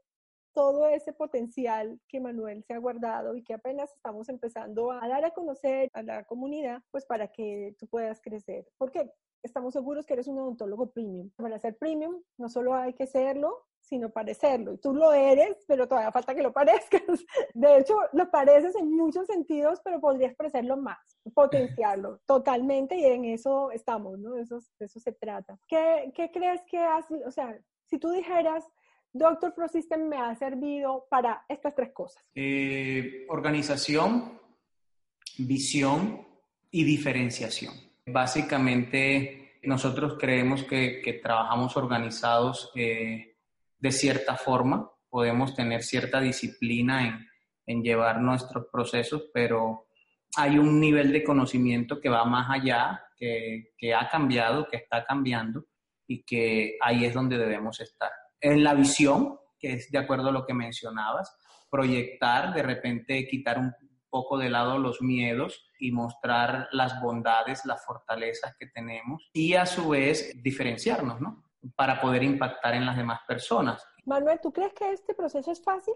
todo 0.54 0.88
ese 0.88 1.14
potencial 1.14 2.00
que 2.08 2.20
Manuel 2.20 2.64
se 2.64 2.74
ha 2.74 2.80
guardado 2.80 3.36
y 3.36 3.44
que 3.44 3.54
apenas 3.54 3.94
estamos 3.94 4.28
empezando 4.28 4.92
a 4.92 5.08
dar 5.08 5.24
a 5.24 5.32
conocer 5.32 5.90
a 5.94 6.04
la 6.04 6.26
comunidad, 6.26 6.82
pues 6.92 7.06
para 7.06 7.28
que 7.28 7.76
tú 7.78 7.88
puedas 7.88 8.20
crecer. 8.20 8.68
Porque 8.78 9.10
estamos 9.43 9.73
seguros 9.73 10.06
que 10.06 10.13
eres 10.13 10.28
un 10.28 10.39
odontólogo 10.39 10.91
premium. 10.91 11.30
Para 11.36 11.60
ser 11.60 11.78
premium, 11.78 12.21
no 12.38 12.49
solo 12.49 12.73
hay 12.73 12.93
que 12.93 13.08
serlo, 13.08 13.65
sino 13.82 14.12
parecerlo. 14.12 14.73
Y 14.73 14.78
tú 14.78 14.93
lo 14.93 15.13
eres, 15.13 15.58
pero 15.67 15.88
todavía 15.88 16.12
falta 16.12 16.36
que 16.36 16.43
lo 16.43 16.54
parezcas. 16.54 17.02
De 17.54 17.78
hecho, 17.78 17.95
lo 18.13 18.30
pareces 18.30 18.75
en 18.75 18.91
muchos 18.91 19.25
sentidos, 19.28 19.80
pero 19.84 19.99
podrías 19.99 20.36
parecerlo 20.36 20.78
más, 20.78 21.17
potenciarlo 21.34 22.19
totalmente 22.25 22.95
y 22.95 23.06
en 23.06 23.25
eso 23.25 23.71
estamos, 23.71 24.19
¿no? 24.19 24.38
Eso, 24.38 24.60
eso 24.80 24.99
se 24.99 25.12
trata. 25.13 25.58
¿Qué, 25.67 26.12
qué 26.15 26.30
crees 26.32 26.62
que 26.69 26.78
hace? 26.78 27.15
O 27.25 27.32
sea, 27.32 27.60
si 27.88 27.97
tú 27.97 28.12
dijeras, 28.12 28.63
Doctor 29.12 29.56
Pro 29.56 29.67
System 29.67 30.08
me 30.08 30.17
ha 30.17 30.36
servido 30.36 31.08
para 31.10 31.43
estas 31.49 31.73
tres 31.73 31.91
cosas. 31.91 32.23
Eh, 32.36 33.25
organización, 33.30 34.39
visión 35.39 36.28
y 36.69 36.84
diferenciación. 36.84 37.88
Básicamente, 38.12 39.60
nosotros 39.63 40.17
creemos 40.19 40.63
que, 40.63 41.19
trabajamos 41.22 41.76
organizados. 41.78 42.72
Eh, 42.76 43.36
de 43.78 43.91
cierta 43.91 44.36
forma, 44.36 44.89
podemos 45.10 45.56
tener 45.56 45.84
cierta 45.84 46.19
disciplina 46.19 47.08
en, 47.08 47.28
en 47.65 47.84
llevar 47.84 48.22
nuestros 48.22 48.67
procesos, 48.72 49.30
pero 49.34 49.88
hay 50.36 50.58
un 50.58 50.80
nivel 50.80 51.12
de 51.12 51.24
conocimiento 51.24 52.00
que 52.00 52.10
va 52.10 52.26
más 52.26 52.50
allá, 52.50 53.04
que, 53.15 53.74
que, 53.78 53.93
ha 53.93 54.08
cambiado, 54.10 54.67
que 54.67 54.78
está 54.78 55.06
cambiando 55.06 55.65
y 56.08 56.24
que 56.24 56.78
ahí 56.82 57.06
es 57.06 57.13
donde 57.13 57.38
debemos 57.38 57.80
estar. 57.80 58.12
En 58.41 58.63
la 58.63 58.74
visión, 58.74 59.38
que 59.60 59.74
es 59.74 59.91
de 59.91 59.98
acuerdo 59.98 60.30
a 60.30 60.32
lo 60.32 60.45
que 60.45 60.54
mencionabas, 60.54 61.36
proyectar, 61.69 62.54
de 62.54 62.63
repente 62.63 63.28
quitar 63.28 63.60
un 63.60 63.74
poco 64.10 64.38
de 64.38 64.50
lado 64.50 64.78
los 64.78 65.02
miedos 65.02 65.65
y 65.80 65.91
mostrar 65.91 66.67
las 66.72 67.02
bondades, 67.02 67.65
las 67.65 67.86
fortalezas 67.86 68.56
que 68.60 68.67
tenemos 68.67 69.30
y 69.34 69.56
a 69.56 69.65
su 69.65 69.89
vez 69.89 70.32
diferenciarnos, 70.41 71.22
¿no? 71.22 71.43
para 71.76 72.00
poder 72.00 72.24
impactar 72.24 72.74
en 72.74 72.86
las 72.86 72.95
demás 72.95 73.22
personas. 73.28 73.86
Manuel, 74.06 74.39
¿tú 74.41 74.52
crees 74.52 74.74
que 74.74 74.91
este 74.91 75.13
proceso 75.13 75.52
es 75.52 75.62
fácil? 75.62 75.93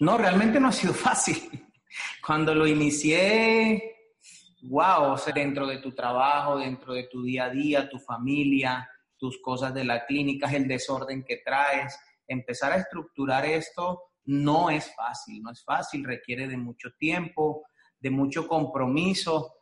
No, 0.00 0.16
realmente 0.18 0.60
no 0.60 0.68
ha 0.68 0.72
sido 0.72 0.94
fácil. 0.94 1.66
Cuando 2.24 2.54
lo 2.54 2.66
inicié, 2.66 4.12
wow, 4.62 5.16
dentro 5.34 5.66
de 5.66 5.78
tu 5.78 5.94
trabajo, 5.94 6.58
dentro 6.58 6.92
de 6.92 7.04
tu 7.04 7.22
día 7.22 7.44
a 7.44 7.50
día, 7.50 7.88
tu 7.88 7.98
familia, 7.98 8.88
tus 9.16 9.40
cosas 9.40 9.72
de 9.74 9.84
la 9.84 10.04
clínica, 10.04 10.50
el 10.52 10.68
desorden 10.68 11.24
que 11.24 11.38
traes, 11.44 11.98
empezar 12.26 12.72
a 12.72 12.76
estructurar 12.76 13.44
esto 13.46 14.02
no 14.26 14.70
es 14.70 14.94
fácil, 14.94 15.42
no 15.42 15.50
es 15.50 15.64
fácil, 15.64 16.04
requiere 16.04 16.48
de 16.48 16.56
mucho 16.56 16.90
tiempo, 16.98 17.64
de 17.98 18.10
mucho 18.10 18.46
compromiso. 18.46 19.54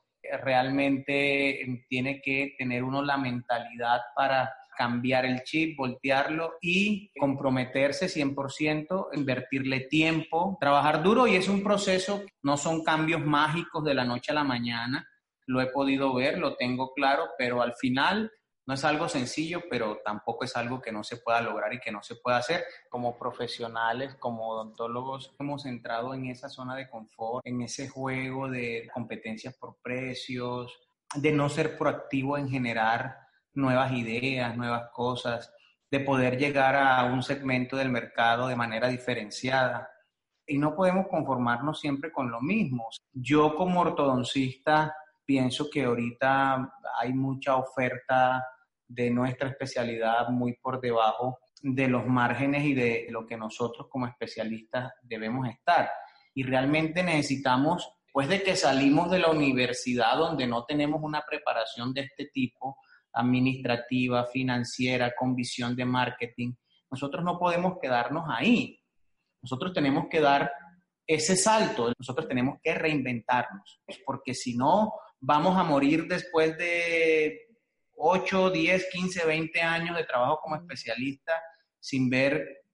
Realmente 0.42 1.62
em, 1.62 1.85
tiene 1.88 2.20
que 2.22 2.55
tener 2.59 2.83
uno 2.83 3.03
la 3.03 3.16
mentalidad 3.16 4.00
para 4.16 4.53
cambiar 4.77 5.24
el 5.24 5.42
chip, 5.44 5.77
voltearlo 5.77 6.55
y 6.61 7.11
comprometerse 7.18 8.09
100%, 8.09 9.09
invertirle 9.12 9.81
tiempo, 9.81 10.57
trabajar 10.61 11.03
duro 11.03 11.27
y 11.27 11.37
es 11.37 11.48
un 11.48 11.62
proceso, 11.62 12.22
no 12.42 12.57
son 12.57 12.83
cambios 12.83 13.24
mágicos 13.24 13.85
de 13.85 13.94
la 13.94 14.05
noche 14.05 14.33
a 14.33 14.35
la 14.35 14.44
mañana, 14.44 15.07
lo 15.46 15.61
he 15.61 15.66
podido 15.66 16.14
ver, 16.14 16.38
lo 16.38 16.57
tengo 16.57 16.92
claro, 16.92 17.29
pero 17.38 17.62
al 17.62 17.74
final 17.74 18.33
no 18.66 18.74
es 18.74 18.85
algo 18.85 19.09
sencillo, 19.09 19.62
pero 19.68 20.00
tampoco 20.03 20.44
es 20.44 20.57
algo 20.57 20.81
que 20.81 20.90
no 20.90 21.05
se 21.05 21.18
pueda 21.18 21.42
lograr 21.42 21.74
y 21.74 21.81
que 21.81 21.92
no 21.92 22.03
se 22.03 22.16
pueda 22.16 22.38
hacer. 22.38 22.64
Como 22.88 23.18
profesionales, 23.18 24.14
como 24.14 24.48
odontólogos, 24.48 25.35
hemos 25.38 25.66
entrado 25.66 26.14
en 26.14 26.27
esa 26.27 26.48
zona 26.48 26.74
de 26.74 26.88
confort, 26.88 27.46
en 27.46 27.61
ese 27.61 27.88
juego 27.88 28.48
de 28.48 28.88
competencias 28.94 29.55
por 29.55 29.77
precios, 29.83 30.72
de 31.14 31.33
no 31.33 31.50
ser 31.50 31.77
proactivo 31.77 32.38
en 32.38 32.48
generar 32.48 33.18
nuevas 33.53 33.92
ideas, 33.92 34.57
nuevas 34.57 34.90
cosas, 34.92 35.53
de 35.90 36.00
poder 36.00 36.38
llegar 36.38 36.74
a 36.74 37.05
un 37.05 37.22
segmento 37.22 37.77
del 37.77 37.90
mercado 37.90 38.48
de 38.48 38.57
manera 38.57 38.88
diferenciada. 38.88 39.90
y 40.46 40.59
no 40.59 40.77
podemos 40.77 41.07
conformarnos 41.09 41.81
siempre 41.81 42.12
con 42.12 42.31
lo 42.31 42.38
mismo. 42.42 42.88
Yo 43.14 43.57
como 43.57 43.81
ortodoncista 43.81 44.94
pienso 45.24 45.70
que 45.70 45.85
ahorita 45.85 46.70
hay 47.00 47.14
mucha 47.14 47.57
oferta 47.57 48.44
de 48.95 49.11
nuestra 49.11 49.49
especialidad 49.49 50.29
muy 50.29 50.55
por 50.55 50.81
debajo 50.81 51.39
de 51.61 51.89
los 51.89 52.07
márgenes 52.07 52.65
y 52.65 52.75
de 52.75 53.07
lo 53.11 53.27
que 53.27 53.37
nosotros 53.37 53.89
como 53.91 54.07
especialistas 54.07 54.93
debemos 55.03 55.49
estar. 55.49 55.91
Y 56.35 56.43
realmente 56.43 57.03
necesitamos, 57.03 57.89
pues 58.13 58.29
de 58.29 58.43
que 58.43 58.55
salimos 58.55 59.11
de 59.11 59.19
la 59.19 59.31
universidad 59.31 60.17
donde 60.17 60.47
no 60.47 60.65
tenemos 60.65 61.01
una 61.03 61.23
preparación 61.29 61.93
de 61.93 62.03
este 62.03 62.27
tipo, 62.27 62.79
administrativa, 63.13 64.27
financiera, 64.27 65.15
con 65.19 65.35
visión 65.35 65.75
de 65.75 65.85
marketing, 65.85 66.53
nosotros 66.91 67.25
no 67.25 67.39
podemos 67.39 67.79
quedarnos 67.81 68.25
ahí. 68.29 68.81
Nosotros 69.43 69.73
tenemos 69.73 70.07
que 70.11 70.21
dar 70.21 70.51
ese 71.07 71.37
salto, 71.37 71.93
nosotros 71.99 72.29
tenemos 72.29 72.59
que 72.63 72.75
reinventarnos, 72.75 73.81
porque 74.07 74.35
si 74.35 74.57
no, 74.57 74.95
vamos 75.21 75.57
a 75.57 75.63
morir 75.63 76.07
después 76.09 76.57
de 76.57 77.45
8, 77.97 78.51
10, 78.51 78.89
15, 78.93 79.27
20 79.27 79.61
años 79.63 79.97
de 79.97 80.05
trabajo 80.05 80.41
como 80.43 80.57
especialista 80.57 81.41
sin 81.79 82.09
ver 82.09 82.65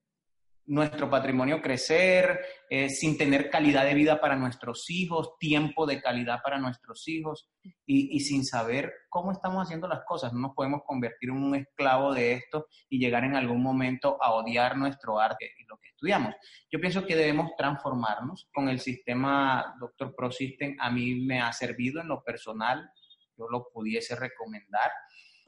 nuestro 0.71 1.11
patrimonio 1.11 1.61
crecer, 1.61 2.39
eh, 2.69 2.89
sin 2.89 3.19
tener 3.19 3.51
calidad 3.51 3.85
de 3.85 3.95
vida 3.95 4.21
para 4.21 4.37
nuestros 4.37 4.89
hijos, 4.89 5.37
tiempo 5.41 5.85
de 5.85 6.01
calidad 6.01 6.39
para 6.45 6.59
nuestros 6.59 7.09
hijos 7.09 7.51
y, 7.85 8.21
sin 8.21 8.45
saber 8.45 8.93
cómo 9.09 9.33
estamos 9.33 9.65
haciendo 9.65 9.89
las 9.89 10.05
cosas. 10.05 10.33
No 10.33 10.39
nos 10.39 10.55
podemos 10.55 10.83
convertir 10.87 11.31
en 11.31 11.43
un 11.43 11.57
esclavo 11.57 12.15
de 12.15 12.35
esto 12.35 12.69
y 12.89 13.01
llegar 13.01 13.25
en 13.25 13.35
algún 13.35 13.61
momento 13.61 14.17
a 14.23 14.33
odiar 14.33 14.77
nuestro 14.77 15.19
arte 15.19 15.51
y 15.59 15.65
lo 15.65 15.77
que 15.79 15.89
estudiamos. 15.89 16.37
Yo 16.71 16.81
pienso 16.81 17.05
que 17.05 17.17
debemos 17.17 17.51
transformarnos. 17.59 18.49
Con 18.55 18.69
el 18.69 18.79
sistema 18.79 19.75
Doctor 19.81 20.15
ProSystem 20.15 20.77
a 20.79 20.89
mí 20.89 21.17
me 21.17 21.41
ha 21.41 21.53
servido 21.53 22.01
en 22.01 22.07
lo 22.07 22.23
personal, 22.23 22.89
yo 23.37 23.49
lo 23.49 23.67
pudiese 23.73 24.15
recomendar 24.15 24.93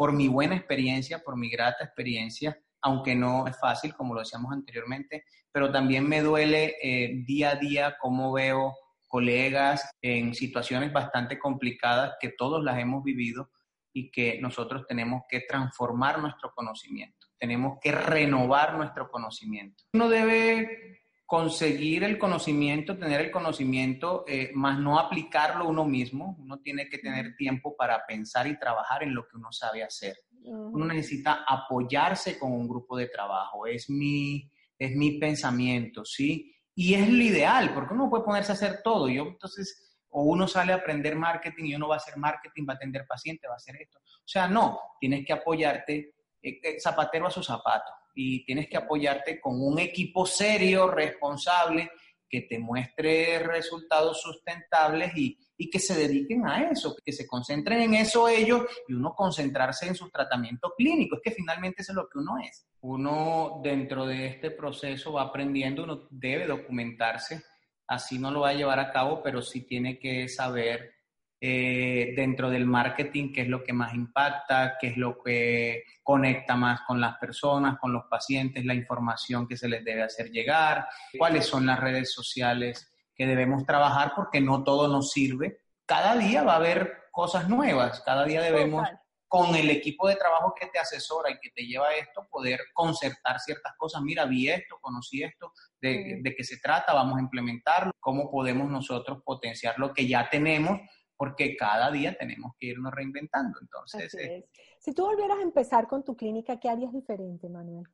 por 0.02 0.12
mi 0.12 0.26
buena 0.26 0.56
experiencia, 0.56 1.20
por 1.20 1.36
mi 1.36 1.48
grata 1.48 1.84
experiencia 1.84 2.60
aunque 2.80 3.14
no 3.14 3.46
es 3.46 3.56
fácil, 3.60 3.94
como 3.94 4.14
lo 4.14 4.18
decíamos 4.18 4.52
anteriormente, 4.52 5.22
pero 5.52 5.70
también 5.70 6.08
me 6.08 6.22
duele 6.22 6.74
eh, 6.82 7.22
día 7.24 7.50
a 7.50 7.54
día 7.54 7.96
cómo 8.00 8.32
veo 8.32 8.74
colegas 9.06 9.88
en 10.02 10.34
situaciones 10.34 10.92
bastante 10.92 11.38
complicadas 11.38 12.16
que 12.20 12.30
todos 12.30 12.64
las 12.64 12.80
hemos 12.80 13.04
vivido 13.04 13.52
y 13.92 14.10
que 14.10 14.40
nosotros 14.40 14.84
tenemos 14.88 15.22
que 15.28 15.42
transformar 15.48 16.18
nuestro 16.18 16.52
conocimiento, 16.52 17.28
tenemos 17.38 17.78
que 17.80 17.92
renovar 17.92 18.76
nuestro 18.76 19.08
conocimiento. 19.08 19.84
Uno 19.92 20.08
debe 20.08 21.01
conseguir 21.32 22.04
el 22.04 22.18
conocimiento, 22.18 22.98
tener 22.98 23.22
el 23.22 23.30
conocimiento, 23.30 24.22
eh, 24.28 24.50
más 24.52 24.78
no 24.78 24.98
aplicarlo 24.98 25.66
uno 25.66 25.86
mismo. 25.86 26.36
Uno 26.38 26.58
tiene 26.58 26.90
que 26.90 26.98
tener 26.98 27.36
tiempo 27.36 27.74
para 27.74 28.04
pensar 28.04 28.46
y 28.46 28.58
trabajar 28.58 29.02
en 29.02 29.14
lo 29.14 29.26
que 29.26 29.38
uno 29.38 29.50
sabe 29.50 29.82
hacer. 29.82 30.14
Uno 30.44 30.84
necesita 30.84 31.42
apoyarse 31.48 32.38
con 32.38 32.52
un 32.52 32.68
grupo 32.68 32.98
de 32.98 33.06
trabajo. 33.06 33.64
Es 33.64 33.88
mi, 33.88 34.52
es 34.78 34.94
mi 34.94 35.12
pensamiento, 35.12 36.04
¿sí? 36.04 36.54
Y 36.74 36.92
es 36.92 37.08
lo 37.08 37.22
ideal, 37.22 37.72
porque 37.72 37.94
uno 37.94 38.10
puede 38.10 38.24
ponerse 38.24 38.52
a 38.52 38.54
hacer 38.54 38.82
todo. 38.84 39.08
Yo, 39.08 39.22
entonces, 39.22 39.96
o 40.10 40.24
uno 40.24 40.46
sale 40.46 40.74
a 40.74 40.76
aprender 40.76 41.16
marketing 41.16 41.64
y 41.64 41.74
uno 41.76 41.88
va 41.88 41.94
a 41.94 41.96
hacer 41.96 42.18
marketing, 42.18 42.66
va 42.68 42.74
a 42.74 42.76
atender 42.76 43.06
pacientes, 43.06 43.48
va 43.48 43.54
a 43.54 43.56
hacer 43.56 43.76
esto. 43.76 44.00
O 44.00 44.28
sea, 44.28 44.48
no, 44.48 44.78
tienes 45.00 45.24
que 45.24 45.32
apoyarte 45.32 46.14
eh, 46.42 46.60
eh, 46.62 46.78
zapatero 46.78 47.26
a 47.26 47.30
su 47.30 47.42
zapato 47.42 47.90
y 48.14 48.44
tienes 48.44 48.68
que 48.68 48.76
apoyarte 48.76 49.40
con 49.40 49.60
un 49.60 49.78
equipo 49.78 50.26
serio, 50.26 50.88
responsable, 50.88 51.90
que 52.28 52.42
te 52.42 52.58
muestre 52.58 53.40
resultados 53.40 54.22
sustentables 54.22 55.12
y, 55.16 55.38
y 55.58 55.68
que 55.68 55.78
se 55.78 55.94
dediquen 55.94 56.46
a 56.46 56.70
eso, 56.70 56.96
que 57.04 57.12
se 57.12 57.26
concentren 57.26 57.82
en 57.82 57.94
eso 57.94 58.26
ellos 58.26 58.62
y 58.88 58.94
uno 58.94 59.14
concentrarse 59.14 59.86
en 59.86 59.94
su 59.94 60.08
tratamiento 60.10 60.72
clínico. 60.76 61.16
Es 61.16 61.22
que 61.22 61.30
finalmente 61.30 61.82
eso 61.82 61.92
es 61.92 61.96
lo 61.96 62.08
que 62.08 62.18
uno 62.18 62.38
es. 62.38 62.66
Uno 62.80 63.60
dentro 63.62 64.06
de 64.06 64.26
este 64.26 64.50
proceso 64.50 65.12
va 65.12 65.24
aprendiendo, 65.24 65.84
uno 65.84 66.08
debe 66.10 66.46
documentarse, 66.46 67.42
así 67.86 68.18
no 68.18 68.30
lo 68.30 68.40
va 68.40 68.48
a 68.48 68.54
llevar 68.54 68.80
a 68.80 68.90
cabo, 68.90 69.22
pero 69.22 69.42
sí 69.42 69.66
tiene 69.66 69.98
que 69.98 70.26
saber 70.28 71.01
eh, 71.44 72.12
dentro 72.14 72.50
del 72.50 72.66
marketing, 72.66 73.32
qué 73.32 73.40
es 73.40 73.48
lo 73.48 73.64
que 73.64 73.72
más 73.72 73.94
impacta, 73.94 74.76
qué 74.80 74.86
es 74.86 74.96
lo 74.96 75.20
que 75.20 75.82
conecta 76.04 76.54
más 76.54 76.82
con 76.82 77.00
las 77.00 77.16
personas, 77.18 77.80
con 77.80 77.92
los 77.92 78.04
pacientes, 78.04 78.64
la 78.64 78.74
información 78.74 79.48
que 79.48 79.56
se 79.56 79.68
les 79.68 79.84
debe 79.84 80.04
hacer 80.04 80.30
llegar, 80.30 80.86
cuáles 81.18 81.44
son 81.44 81.66
las 81.66 81.80
redes 81.80 82.12
sociales 82.12 82.94
que 83.16 83.26
debemos 83.26 83.66
trabajar 83.66 84.12
porque 84.14 84.40
no 84.40 84.62
todo 84.62 84.86
nos 84.86 85.10
sirve. 85.10 85.58
Cada 85.84 86.14
día 86.14 86.44
va 86.44 86.52
a 86.52 86.58
haber 86.58 87.08
cosas 87.10 87.48
nuevas, 87.48 88.02
cada 88.06 88.24
día 88.24 88.40
debemos 88.40 88.88
con 89.26 89.56
el 89.56 89.68
equipo 89.70 90.06
de 90.06 90.14
trabajo 90.14 90.54
que 90.54 90.68
te 90.68 90.78
asesora 90.78 91.28
y 91.32 91.40
que 91.40 91.50
te 91.50 91.62
lleva 91.62 91.88
a 91.88 91.96
esto, 91.96 92.28
poder 92.30 92.60
concertar 92.72 93.40
ciertas 93.40 93.72
cosas. 93.76 94.00
Mira, 94.02 94.26
vi 94.26 94.48
esto, 94.48 94.78
conocí 94.80 95.24
esto, 95.24 95.52
de, 95.80 96.20
de 96.22 96.34
qué 96.36 96.44
se 96.44 96.58
trata, 96.58 96.94
vamos 96.94 97.18
a 97.18 97.22
implementarlo, 97.22 97.90
cómo 97.98 98.30
podemos 98.30 98.70
nosotros 98.70 99.22
potenciar 99.24 99.76
lo 99.78 99.92
que 99.92 100.06
ya 100.06 100.30
tenemos 100.30 100.78
porque 101.22 101.54
cada 101.54 101.88
día 101.92 102.16
tenemos 102.18 102.56
que 102.58 102.66
irnos 102.66 102.92
reinventando. 102.92 103.56
Entonces, 103.60 104.12
eh, 104.14 104.44
si 104.80 104.92
tú 104.92 105.04
volvieras 105.06 105.38
a 105.38 105.42
empezar 105.42 105.86
con 105.86 106.02
tu 106.02 106.16
clínica, 106.16 106.58
¿qué 106.58 106.68
harías 106.68 106.92
diferente, 106.92 107.48
Manuel? 107.48 107.86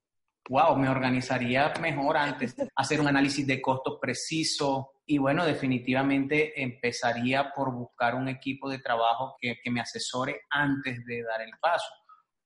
Wow, 0.48 0.74
me 0.76 0.88
organizaría 0.88 1.70
mejor 1.78 2.16
antes, 2.16 2.56
hacer 2.74 2.98
un 3.02 3.06
análisis 3.06 3.46
de 3.46 3.60
costos 3.60 3.98
preciso 4.00 4.92
y 5.04 5.18
bueno, 5.18 5.44
definitivamente 5.44 6.58
empezaría 6.62 7.52
por 7.54 7.70
buscar 7.70 8.14
un 8.14 8.28
equipo 8.28 8.70
de 8.70 8.78
trabajo 8.78 9.36
que, 9.38 9.56
que 9.62 9.70
me 9.70 9.82
asesore 9.82 10.40
antes 10.48 11.04
de 11.04 11.22
dar 11.22 11.42
el 11.42 11.52
paso. 11.60 11.92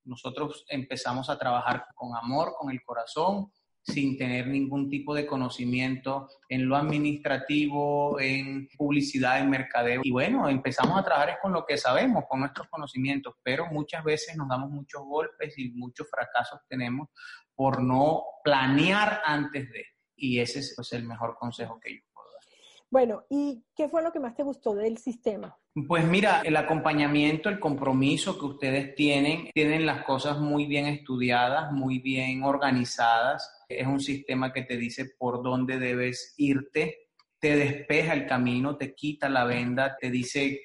Nosotros 0.02 0.64
empezamos 0.68 1.30
a 1.30 1.38
trabajar 1.38 1.86
con 1.94 2.16
amor, 2.16 2.54
con 2.58 2.72
el 2.72 2.82
corazón, 2.82 3.52
sin 3.82 4.16
tener 4.16 4.46
ningún 4.46 4.88
tipo 4.88 5.14
de 5.14 5.26
conocimiento 5.26 6.28
en 6.48 6.68
lo 6.68 6.76
administrativo, 6.76 8.20
en 8.20 8.68
publicidad, 8.76 9.40
en 9.40 9.50
mercadeo. 9.50 10.02
Y 10.04 10.10
bueno, 10.12 10.48
empezamos 10.48 10.98
a 10.98 11.04
trabajar 11.04 11.38
con 11.42 11.52
lo 11.52 11.66
que 11.66 11.76
sabemos, 11.76 12.24
con 12.28 12.40
nuestros 12.40 12.68
conocimientos, 12.68 13.34
pero 13.42 13.66
muchas 13.66 14.04
veces 14.04 14.36
nos 14.36 14.48
damos 14.48 14.70
muchos 14.70 15.02
golpes 15.02 15.58
y 15.58 15.70
muchos 15.70 16.08
fracasos 16.08 16.60
tenemos 16.68 17.08
por 17.54 17.82
no 17.82 18.22
planear 18.44 19.20
antes 19.24 19.68
de. 19.70 19.84
Y 20.14 20.38
ese 20.38 20.60
es 20.60 20.74
pues, 20.76 20.92
el 20.92 21.04
mejor 21.04 21.36
consejo 21.36 21.80
que 21.80 21.94
yo 21.94 22.00
puedo 22.14 22.28
dar. 22.30 22.42
Bueno, 22.88 23.24
¿y 23.28 23.64
qué 23.74 23.88
fue 23.88 24.02
lo 24.02 24.12
que 24.12 24.20
más 24.20 24.36
te 24.36 24.44
gustó 24.44 24.74
del 24.74 24.98
sistema? 24.98 25.58
Pues 25.88 26.04
mira, 26.04 26.42
el 26.44 26.54
acompañamiento, 26.56 27.48
el 27.48 27.58
compromiso 27.58 28.38
que 28.38 28.44
ustedes 28.44 28.94
tienen, 28.94 29.48
tienen 29.54 29.86
las 29.86 30.04
cosas 30.04 30.38
muy 30.38 30.66
bien 30.66 30.86
estudiadas, 30.86 31.72
muy 31.72 31.98
bien 31.98 32.44
organizadas 32.44 33.61
es 33.78 33.86
un 33.86 34.00
sistema 34.00 34.52
que 34.52 34.62
te 34.62 34.76
dice 34.76 35.14
por 35.18 35.42
dónde 35.42 35.78
debes 35.78 36.34
irte, 36.36 37.08
te 37.38 37.56
despeja 37.56 38.12
el 38.14 38.26
camino, 38.26 38.76
te 38.76 38.94
quita 38.94 39.28
la 39.28 39.44
venda, 39.44 39.96
te 40.00 40.10
dice 40.10 40.60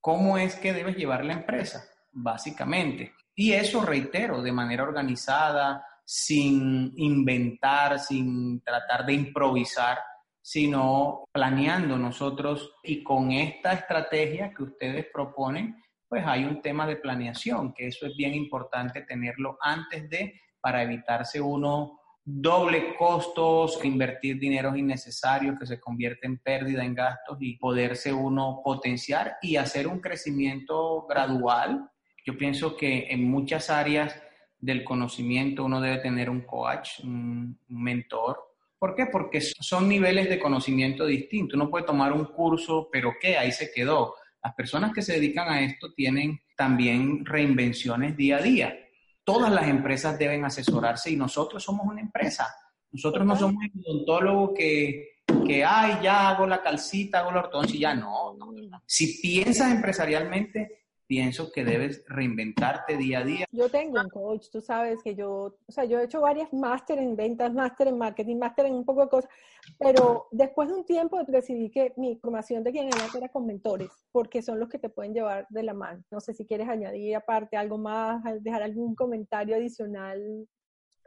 cómo 0.00 0.38
es 0.38 0.56
que 0.56 0.72
debes 0.72 0.96
llevar 0.96 1.24
la 1.24 1.34
empresa, 1.34 1.84
básicamente. 2.12 3.12
Y 3.34 3.52
eso, 3.52 3.84
reitero, 3.84 4.42
de 4.42 4.52
manera 4.52 4.82
organizada, 4.82 5.84
sin 6.04 6.92
inventar, 6.96 7.98
sin 7.98 8.62
tratar 8.62 9.06
de 9.06 9.14
improvisar, 9.14 9.98
sino 10.40 11.24
planeando 11.32 11.96
nosotros 11.96 12.74
y 12.82 13.02
con 13.02 13.32
esta 13.32 13.72
estrategia 13.72 14.52
que 14.54 14.62
ustedes 14.62 15.06
proponen, 15.12 15.82
pues 16.06 16.22
hay 16.26 16.44
un 16.44 16.60
tema 16.60 16.86
de 16.86 16.96
planeación, 16.96 17.72
que 17.72 17.86
eso 17.86 18.06
es 18.06 18.14
bien 18.16 18.34
importante 18.34 19.02
tenerlo 19.02 19.56
antes 19.60 20.08
de, 20.10 20.40
para 20.60 20.82
evitarse 20.82 21.40
uno 21.40 22.00
doble 22.24 22.96
costos, 22.96 23.78
invertir 23.84 24.38
dinero 24.38 24.74
innecesarios 24.74 25.58
que 25.58 25.66
se 25.66 25.78
convierte 25.78 26.26
en 26.26 26.38
pérdida 26.38 26.82
en 26.82 26.94
gastos 26.94 27.36
y 27.40 27.58
poderse 27.58 28.12
uno 28.12 28.62
potenciar 28.64 29.36
y 29.42 29.56
hacer 29.56 29.86
un 29.86 30.00
crecimiento 30.00 31.06
gradual. 31.06 31.90
Yo 32.24 32.38
pienso 32.38 32.76
que 32.76 33.08
en 33.10 33.24
muchas 33.24 33.68
áreas 33.68 34.18
del 34.58 34.82
conocimiento 34.82 35.64
uno 35.64 35.80
debe 35.80 35.98
tener 35.98 36.30
un 36.30 36.40
coach, 36.42 37.00
un 37.02 37.58
mentor. 37.68 38.38
¿Por 38.78 38.94
qué? 38.94 39.06
Porque 39.06 39.40
son 39.40 39.88
niveles 39.88 40.30
de 40.30 40.38
conocimiento 40.38 41.04
distintos. 41.04 41.54
Uno 41.54 41.70
puede 41.70 41.84
tomar 41.84 42.12
un 42.12 42.24
curso, 42.24 42.88
pero 42.90 43.12
¿qué? 43.20 43.36
Ahí 43.36 43.52
se 43.52 43.70
quedó. 43.70 44.14
Las 44.42 44.54
personas 44.54 44.92
que 44.94 45.02
se 45.02 45.14
dedican 45.14 45.48
a 45.48 45.62
esto 45.62 45.92
tienen 45.92 46.40
también 46.56 47.24
reinvenciones 47.26 48.16
día 48.16 48.38
a 48.38 48.42
día 48.42 48.83
todas 49.24 49.50
las 49.52 49.66
empresas 49.68 50.18
deben 50.18 50.44
asesorarse 50.44 51.10
y 51.10 51.16
nosotros 51.16 51.62
somos 51.62 51.86
una 51.86 52.00
empresa. 52.00 52.54
Nosotros 52.92 53.26
no 53.26 53.34
somos 53.36 53.64
el 53.64 53.82
odontólogo 53.84 54.54
que, 54.54 55.22
que, 55.46 55.64
ay, 55.64 55.98
ya 56.02 56.28
hago 56.28 56.46
la 56.46 56.62
calcita, 56.62 57.20
hago 57.20 57.32
la 57.32 57.40
ortodoncia 57.40 57.80
ya 57.80 57.94
no, 57.94 58.34
no. 58.34 58.52
Si 58.86 59.20
piensas 59.20 59.72
empresarialmente, 59.72 60.83
pienso 61.06 61.52
que 61.52 61.64
debes 61.64 62.04
reinventarte 62.08 62.96
día 62.96 63.20
a 63.20 63.24
día. 63.24 63.46
Yo 63.52 63.68
tengo 63.68 64.00
un 64.00 64.08
coach, 64.08 64.48
tú 64.50 64.60
sabes 64.60 65.02
que 65.02 65.14
yo, 65.14 65.56
o 65.66 65.72
sea, 65.72 65.84
yo 65.84 65.98
he 65.98 66.04
hecho 66.04 66.20
varias 66.20 66.52
máster 66.52 66.98
en 66.98 67.16
ventas, 67.16 67.52
máster 67.52 67.88
en 67.88 67.98
marketing, 67.98 68.36
máster 68.36 68.66
en 68.66 68.74
un 68.74 68.84
poco 68.84 69.02
de 69.02 69.08
cosas, 69.08 69.30
pero 69.78 70.28
después 70.30 70.68
de 70.68 70.74
un 70.74 70.84
tiempo 70.84 71.22
decidí 71.26 71.70
que 71.70 71.92
mi 71.96 72.16
formación 72.16 72.64
de 72.64 72.72
quien 72.72 72.86
era 72.86 73.06
era 73.16 73.28
con 73.28 73.46
mentores, 73.46 73.90
porque 74.12 74.42
son 74.42 74.58
los 74.58 74.68
que 74.68 74.78
te 74.78 74.88
pueden 74.88 75.14
llevar 75.14 75.46
de 75.50 75.62
la 75.62 75.74
mano. 75.74 76.02
No 76.10 76.20
sé 76.20 76.34
si 76.34 76.46
quieres 76.46 76.68
añadir 76.68 77.16
aparte 77.16 77.56
algo 77.56 77.78
más, 77.78 78.22
dejar 78.42 78.62
algún 78.62 78.94
comentario 78.94 79.56
adicional 79.56 80.48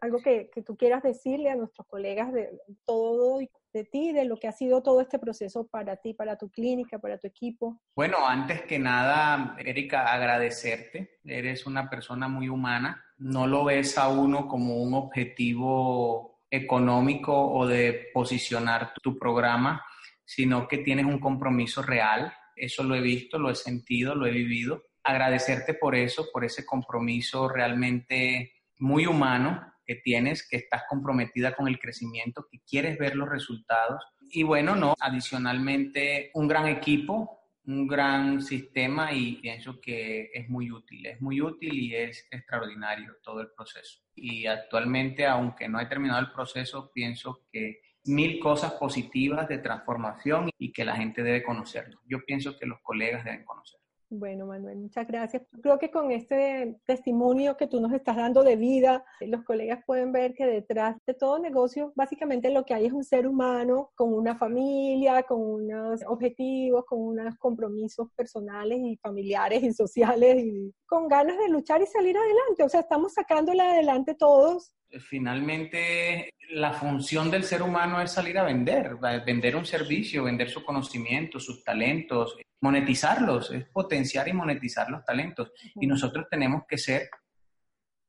algo 0.02 0.20
que, 0.20 0.50
que, 0.54 0.62
tú 0.62 0.78
quieras 0.78 1.04
decirle 1.04 1.50
a 1.50 1.56
nuestros 1.56 1.88
colegas 1.88 2.32
de 2.32 2.60
todo 2.86 3.40
de 3.74 3.84
ti, 3.84 4.12
de 4.12 4.26
lo 4.26 4.38
que 4.38 4.48
ha 4.48 4.52
sido 4.52 4.82
todo 4.82 5.02
este 5.02 5.20
proceso 5.20 5.68
para 5.68 5.98
ti, 5.98 6.14
para 6.14 6.38
tu 6.38 6.50
clínica, 6.50 7.00
para 7.00 7.18
tu 7.18 7.28
equipo. 7.28 7.82
Bueno, 7.96 8.28
antes 8.28 8.64
que 8.64 8.80
nada, 8.80 9.56
Erika, 9.60 10.12
agradecerte. 10.12 11.20
Eres 11.24 11.66
una 11.66 11.90
persona 11.90 12.28
muy 12.28 12.50
humana. 12.50 13.04
No 13.18 13.48
lo 13.48 13.66
ves 13.66 13.98
a 13.98 14.10
uno 14.10 14.48
como 14.48 14.78
un 14.78 14.94
objetivo 14.94 16.40
económico 16.50 17.34
o 17.34 17.68
de 17.68 18.10
posicionar 18.14 18.94
tu 19.04 19.18
programa, 19.18 19.84
sino 20.26 20.68
que 20.68 20.80
tienes 20.80 21.06
un 21.06 21.20
compromiso 21.20 21.82
real. 21.82 22.34
Eso 22.56 22.84
lo 22.84 22.96
he 22.96 23.02
visto, 23.02 23.38
lo 23.38 23.50
he 23.50 23.56
sentido, 23.56 24.16
lo 24.16 24.26
he 24.26 24.32
vivido. 24.32 24.84
Agradecerte 25.04 25.74
por 25.74 25.96
eso, 25.96 26.28
por 26.34 26.44
ese 26.44 26.66
compromiso 26.66 27.48
realmente 27.48 28.54
muy 28.80 29.06
humano 29.06 29.74
que 29.88 29.95
tienes, 29.95 30.47
que 30.47 30.58
estás 30.58 30.84
comprometida 30.89 31.56
con 31.56 31.67
el 31.67 31.80
crecimiento, 31.80 32.45
que 32.52 32.60
quieres 32.69 32.97
ver 32.97 33.15
los 33.15 33.30
resultados. 33.30 34.04
Y 34.30 34.43
bueno, 34.43 34.76
no, 34.76 34.93
adicionalmente 35.00 36.30
un 36.34 36.47
gran 36.47 36.67
equipo, 36.67 37.38
un 37.65 37.88
gran 37.88 38.41
sistema 38.41 39.13
y 39.13 39.38
pienso 39.38 39.80
que 39.82 40.30
es 40.34 40.50
muy 40.50 40.71
útil, 40.71 41.06
es 41.06 41.21
muy 41.21 41.41
útil 41.41 41.73
y 41.73 41.95
es 41.95 42.28
extraordinario 42.32 43.15
todo 43.23 43.41
el 43.41 43.50
proceso. 43.56 44.00
Y 44.13 44.45
actualmente, 44.45 45.26
aunque 45.26 45.67
no 45.67 45.80
he 45.80 45.86
terminado 45.86 46.19
el 46.19 46.32
proceso, 46.32 46.91
pienso 46.93 47.45
que 47.52 47.80
mil 48.06 48.39
cosas 48.39 48.73
positivas 48.73 49.47
de 49.47 49.58
transformación 49.58 50.50
y 50.58 50.71
que 50.71 50.86
la 50.86 50.95
gente 50.95 51.23
debe 51.23 51.43
conocerlo. 51.43 52.00
Yo 52.06 52.23
pienso 52.26 52.58
que 52.58 52.65
los 52.65 52.80
colegas 52.82 53.26
deben 53.26 53.43
conocerlo. 53.43 53.87
Bueno, 54.10 54.46
Manuel, 54.46 54.78
muchas 54.78 55.06
gracias. 55.06 55.43
Creo 55.62 55.78
que 55.78 55.91
con 55.91 56.12
este 56.12 56.80
testimonio 56.86 57.58
que 57.58 57.67
tú 57.67 57.82
nos 57.82 57.91
estás 57.91 58.15
dando 58.15 58.41
de 58.41 58.56
vida, 58.56 59.04
los 59.20 59.43
colegas 59.43 59.84
pueden 59.86 60.13
ver 60.13 60.34
que 60.34 60.46
detrás 60.46 60.96
de 61.06 61.13
todo 61.13 61.39
negocio, 61.39 61.91
básicamente 61.93 62.50
lo 62.50 62.63
que 62.63 62.74
hay 62.74 62.86
es 62.86 62.93
un 62.93 63.04
ser 63.04 63.28
humano 63.28 63.91
con 63.96 64.13
una 64.13 64.38
familia, 64.38 65.24
con 65.24 65.41
unos 65.41 66.02
objetivos, 66.08 66.86
con 66.86 67.02
unos 67.02 67.36
compromisos 67.38 68.08
personales 68.15 68.80
y 68.82 68.96
familiares 68.96 69.62
y 69.62 69.74
sociales 69.74 70.41
y 70.41 70.74
con 70.86 71.10
ganas 71.10 71.38
de 71.38 71.50
luchar 71.50 71.82
y 71.82 71.86
salir 71.86 72.17
adelante. 72.17 72.63
O 72.63 72.70
sea, 72.70 72.80
estamos 72.80 73.13
sacándola 73.13 73.72
adelante 73.72 74.15
todos 74.15 74.74
finalmente 75.00 76.30
la 76.50 76.73
función 76.73 77.30
del 77.30 77.43
ser 77.43 77.62
humano 77.62 78.02
es 78.02 78.12
salir 78.12 78.38
a 78.38 78.43
vender, 78.43 78.95
vender 79.26 79.56
un 79.56 79.65
servicio, 79.65 80.23
vender 80.23 80.50
su 80.50 80.63
conocimiento, 80.63 81.39
sus 81.39 81.63
talentos, 81.63 82.38
monetizarlos, 82.62 83.52
es 83.52 83.65
potenciar 83.65 84.28
y 84.28 84.34
monetizar 84.34 84.89
los 84.89 85.04
talentos. 85.04 85.52
Y 85.76 85.88
nosotros 85.88 86.28
tenemos 86.30 86.63
que 86.67 86.78
ser 86.78 87.10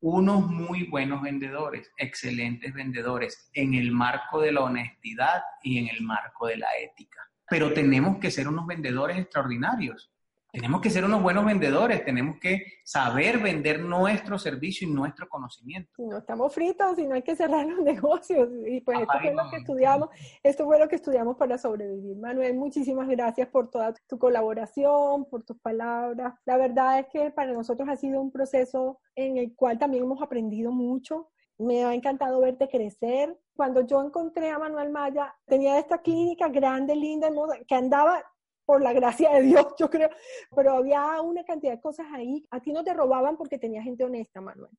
unos 0.01 0.47
muy 0.47 0.85
buenos 0.85 1.23
vendedores, 1.23 1.93
excelentes 1.97 2.73
vendedores, 2.73 3.51
en 3.53 3.75
el 3.75 3.91
marco 3.91 4.41
de 4.41 4.53
la 4.53 4.61
honestidad 4.61 5.43
y 5.63 5.79
en 5.79 5.89
el 5.89 6.03
marco 6.03 6.47
de 6.47 6.59
la 6.59 6.69
ética. 6.81 7.21
Pero 7.49 7.73
tenemos 7.73 8.19
que 8.19 8.31
ser 8.31 8.47
unos 8.47 8.67
vendedores 8.67 9.19
extraordinarios. 9.19 10.13
Tenemos 10.51 10.81
que 10.81 10.89
ser 10.89 11.05
unos 11.05 11.23
buenos 11.23 11.45
vendedores, 11.45 12.03
tenemos 12.07 12.39
que 12.41 12.63
saber 12.83 13.39
vender 13.39 13.81
nuestro 13.81 14.39
servicio 14.39 14.89
y 14.89 14.91
nuestro 14.91 15.29
conocimiento. 15.29 15.91
Si 15.95 16.07
no 16.07 16.19
estamos 16.19 16.55
fritos, 16.55 16.97
si 16.97 17.07
no 17.07 17.15
hay 17.15 17.23
que 17.23 17.37
cerrar 17.37 17.67
los 17.67 17.81
negocios. 17.85 18.49
Y 18.67 18.81
pues 18.81 18.99
esto 19.01 19.19
fue 19.21 19.35
lo 19.35 19.51
que 19.51 19.57
estudiamos, 19.57 20.09
esto 20.43 20.65
fue 20.65 20.79
lo 20.79 20.89
que 20.89 20.97
estudiamos 20.97 21.37
para 21.37 21.59
sobrevivir. 21.59 22.17
Manuel, 22.17 22.55
muchísimas 22.55 23.09
gracias 23.09 23.49
por 23.49 23.69
toda 23.69 23.93
tu 24.09 24.19
colaboración, 24.19 25.27
por 25.27 25.45
tus 25.45 25.59
palabras. 25.59 26.33
La 26.47 26.57
verdad 26.57 27.01
es 27.01 27.07
que 27.13 27.31
para 27.31 27.53
nosotros 27.53 27.87
ha 27.87 27.97
sido 27.97 28.19
un 28.19 28.33
proceso 28.33 29.01
en 29.17 29.37
el 29.37 29.55
cual 29.55 29.79
también 29.79 30.05
hemos 30.05 30.23
aprendido 30.23 30.73
mucho. 30.73 31.29
Me 31.59 31.85
ha 31.85 31.93
encantado 31.93 32.41
verte 32.41 32.69
crecer. 32.69 33.39
Cuando 33.55 33.87
yo 33.87 34.03
encontré 34.03 34.49
a 34.49 34.59
Manuel 34.59 34.91
Maya, 34.91 35.35
tenía 35.47 35.79
esta 35.79 35.99
clínica 35.99 36.49
grande, 36.49 36.97
linda, 36.97 37.27
hermosa, 37.27 37.59
que 37.67 37.75
andaba 37.75 38.25
por 38.69 38.83
la 38.83 38.93
gracia 38.93 39.31
de 39.31 39.45
Dios, 39.45 39.67
yo 39.79 39.89
creo, 39.89 40.11
pero 40.55 40.73
había 40.73 41.23
una 41.23 41.43
cantidad 41.43 41.73
de 41.73 41.81
cosas 41.81 42.07
ahí. 42.13 42.45
A 42.51 42.61
ti 42.61 42.71
no 42.71 42.85
te 42.85 42.93
robaban 42.93 43.39
porque 43.39 43.59
tenía 43.59 43.83
gente 43.83 44.05
honesta, 44.05 44.43
Manuel. 44.43 44.71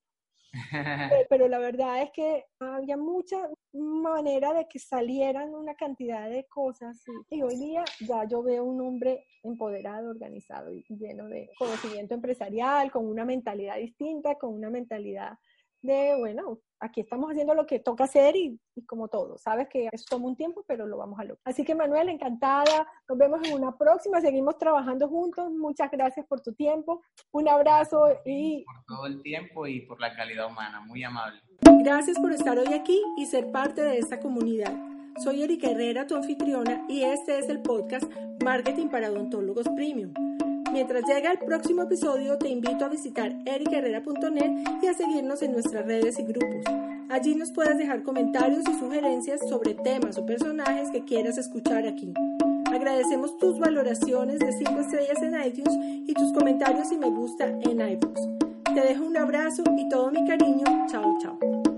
pero 1.29 1.47
la 1.47 1.57
verdad 1.57 2.03
es 2.03 2.11
que 2.11 2.45
había 2.59 2.97
mucha 2.97 3.49
manera 3.73 4.53
de 4.53 4.67
que 4.67 4.77
salieran 4.77 5.55
una 5.55 5.73
cantidad 5.73 6.29
de 6.29 6.45
cosas 6.45 7.03
y 7.31 7.41
hoy 7.41 7.55
día 7.57 7.83
ya 8.07 8.27
yo 8.27 8.43
veo 8.43 8.63
un 8.63 8.79
hombre 8.79 9.25
empoderado, 9.41 10.11
organizado 10.11 10.71
y 10.71 10.85
lleno 10.89 11.27
de 11.27 11.49
conocimiento 11.57 12.13
empresarial, 12.13 12.91
con 12.91 13.07
una 13.07 13.25
mentalidad 13.25 13.77
distinta, 13.77 14.35
con 14.35 14.53
una 14.53 14.69
mentalidad 14.69 15.33
de, 15.81 16.15
bueno, 16.17 16.59
aquí 16.79 17.01
estamos 17.01 17.29
haciendo 17.29 17.53
lo 17.53 17.65
que 17.65 17.79
toca 17.79 18.05
hacer 18.05 18.35
y, 18.35 18.59
como 18.85 19.07
todo, 19.07 19.37
sabes 19.37 19.67
que 19.69 19.89
eso 19.91 20.05
toma 20.09 20.27
un 20.27 20.35
tiempo, 20.35 20.63
pero 20.67 20.87
lo 20.87 20.97
vamos 20.97 21.19
a 21.19 21.23
lograr. 21.23 21.41
Así 21.45 21.63
que 21.63 21.75
Manuel, 21.75 22.09
encantada, 22.09 22.87
nos 23.07 23.17
vemos 23.17 23.47
en 23.47 23.53
una 23.53 23.77
próxima, 23.77 24.21
seguimos 24.21 24.57
trabajando 24.57 25.07
juntos, 25.07 25.51
muchas 25.51 25.91
gracias 25.91 26.25
por 26.27 26.41
tu 26.41 26.53
tiempo, 26.53 27.01
un 27.31 27.47
abrazo 27.47 28.05
y... 28.25 28.65
Por 28.65 28.83
todo 28.85 29.05
el 29.07 29.21
tiempo 29.21 29.67
y 29.67 29.81
por 29.81 29.99
la 29.99 30.15
calidad 30.15 30.47
humana, 30.47 30.81
muy 30.81 31.03
amable. 31.03 31.41
Gracias 31.83 32.19
por 32.19 32.31
estar 32.31 32.57
hoy 32.57 32.73
aquí 32.73 33.01
y 33.17 33.25
ser 33.25 33.51
parte 33.51 33.81
de 33.81 33.97
esta 33.97 34.19
comunidad. 34.19 34.73
Soy 35.23 35.43
Erika 35.43 35.69
Herrera, 35.69 36.07
tu 36.07 36.15
anfitriona, 36.15 36.85
y 36.87 37.03
este 37.03 37.39
es 37.39 37.49
el 37.49 37.61
podcast 37.61 38.09
Marketing 38.41 38.87
para 38.87 39.11
Odontólogos 39.11 39.67
Premium. 39.69 40.13
Mientras 40.71 41.03
llega 41.07 41.31
el 41.31 41.39
próximo 41.39 41.83
episodio, 41.83 42.37
te 42.37 42.49
invito 42.49 42.85
a 42.85 42.89
visitar 42.89 43.35
ericherrera.net 43.45 44.51
y 44.81 44.87
a 44.87 44.93
seguirnos 44.93 45.41
en 45.41 45.53
nuestras 45.53 45.85
redes 45.85 46.19
y 46.19 46.23
grupos. 46.23 46.63
Allí 47.09 47.33
nos 47.33 47.51
puedes 47.51 47.77
dejar 47.77 48.03
comentarios 48.03 48.63
y 48.69 48.79
sugerencias 48.79 49.41
sobre 49.49 49.73
temas 49.73 50.17
o 50.17 50.25
personajes 50.25 50.91
que 50.91 51.03
quieras 51.05 51.37
escuchar 51.39 51.87
aquí. 51.87 52.13
Agradecemos 52.71 53.37
tus 53.39 53.57
valoraciones 53.57 54.39
de 54.39 54.51
5 54.51 54.79
estrellas 54.79 55.21
en 55.23 55.41
iTunes 55.43 55.73
y 56.07 56.13
tus 56.13 56.31
comentarios 56.33 56.91
y 56.91 56.97
me 56.97 57.09
gusta 57.09 57.47
en 57.47 57.81
iBooks. 57.81 58.21
Te 58.75 58.81
dejo 58.81 59.05
un 59.05 59.17
abrazo 59.17 59.63
y 59.75 59.89
todo 59.89 60.11
mi 60.11 60.23
cariño. 60.27 60.65
Chao, 60.87 61.17
chao. 61.19 61.68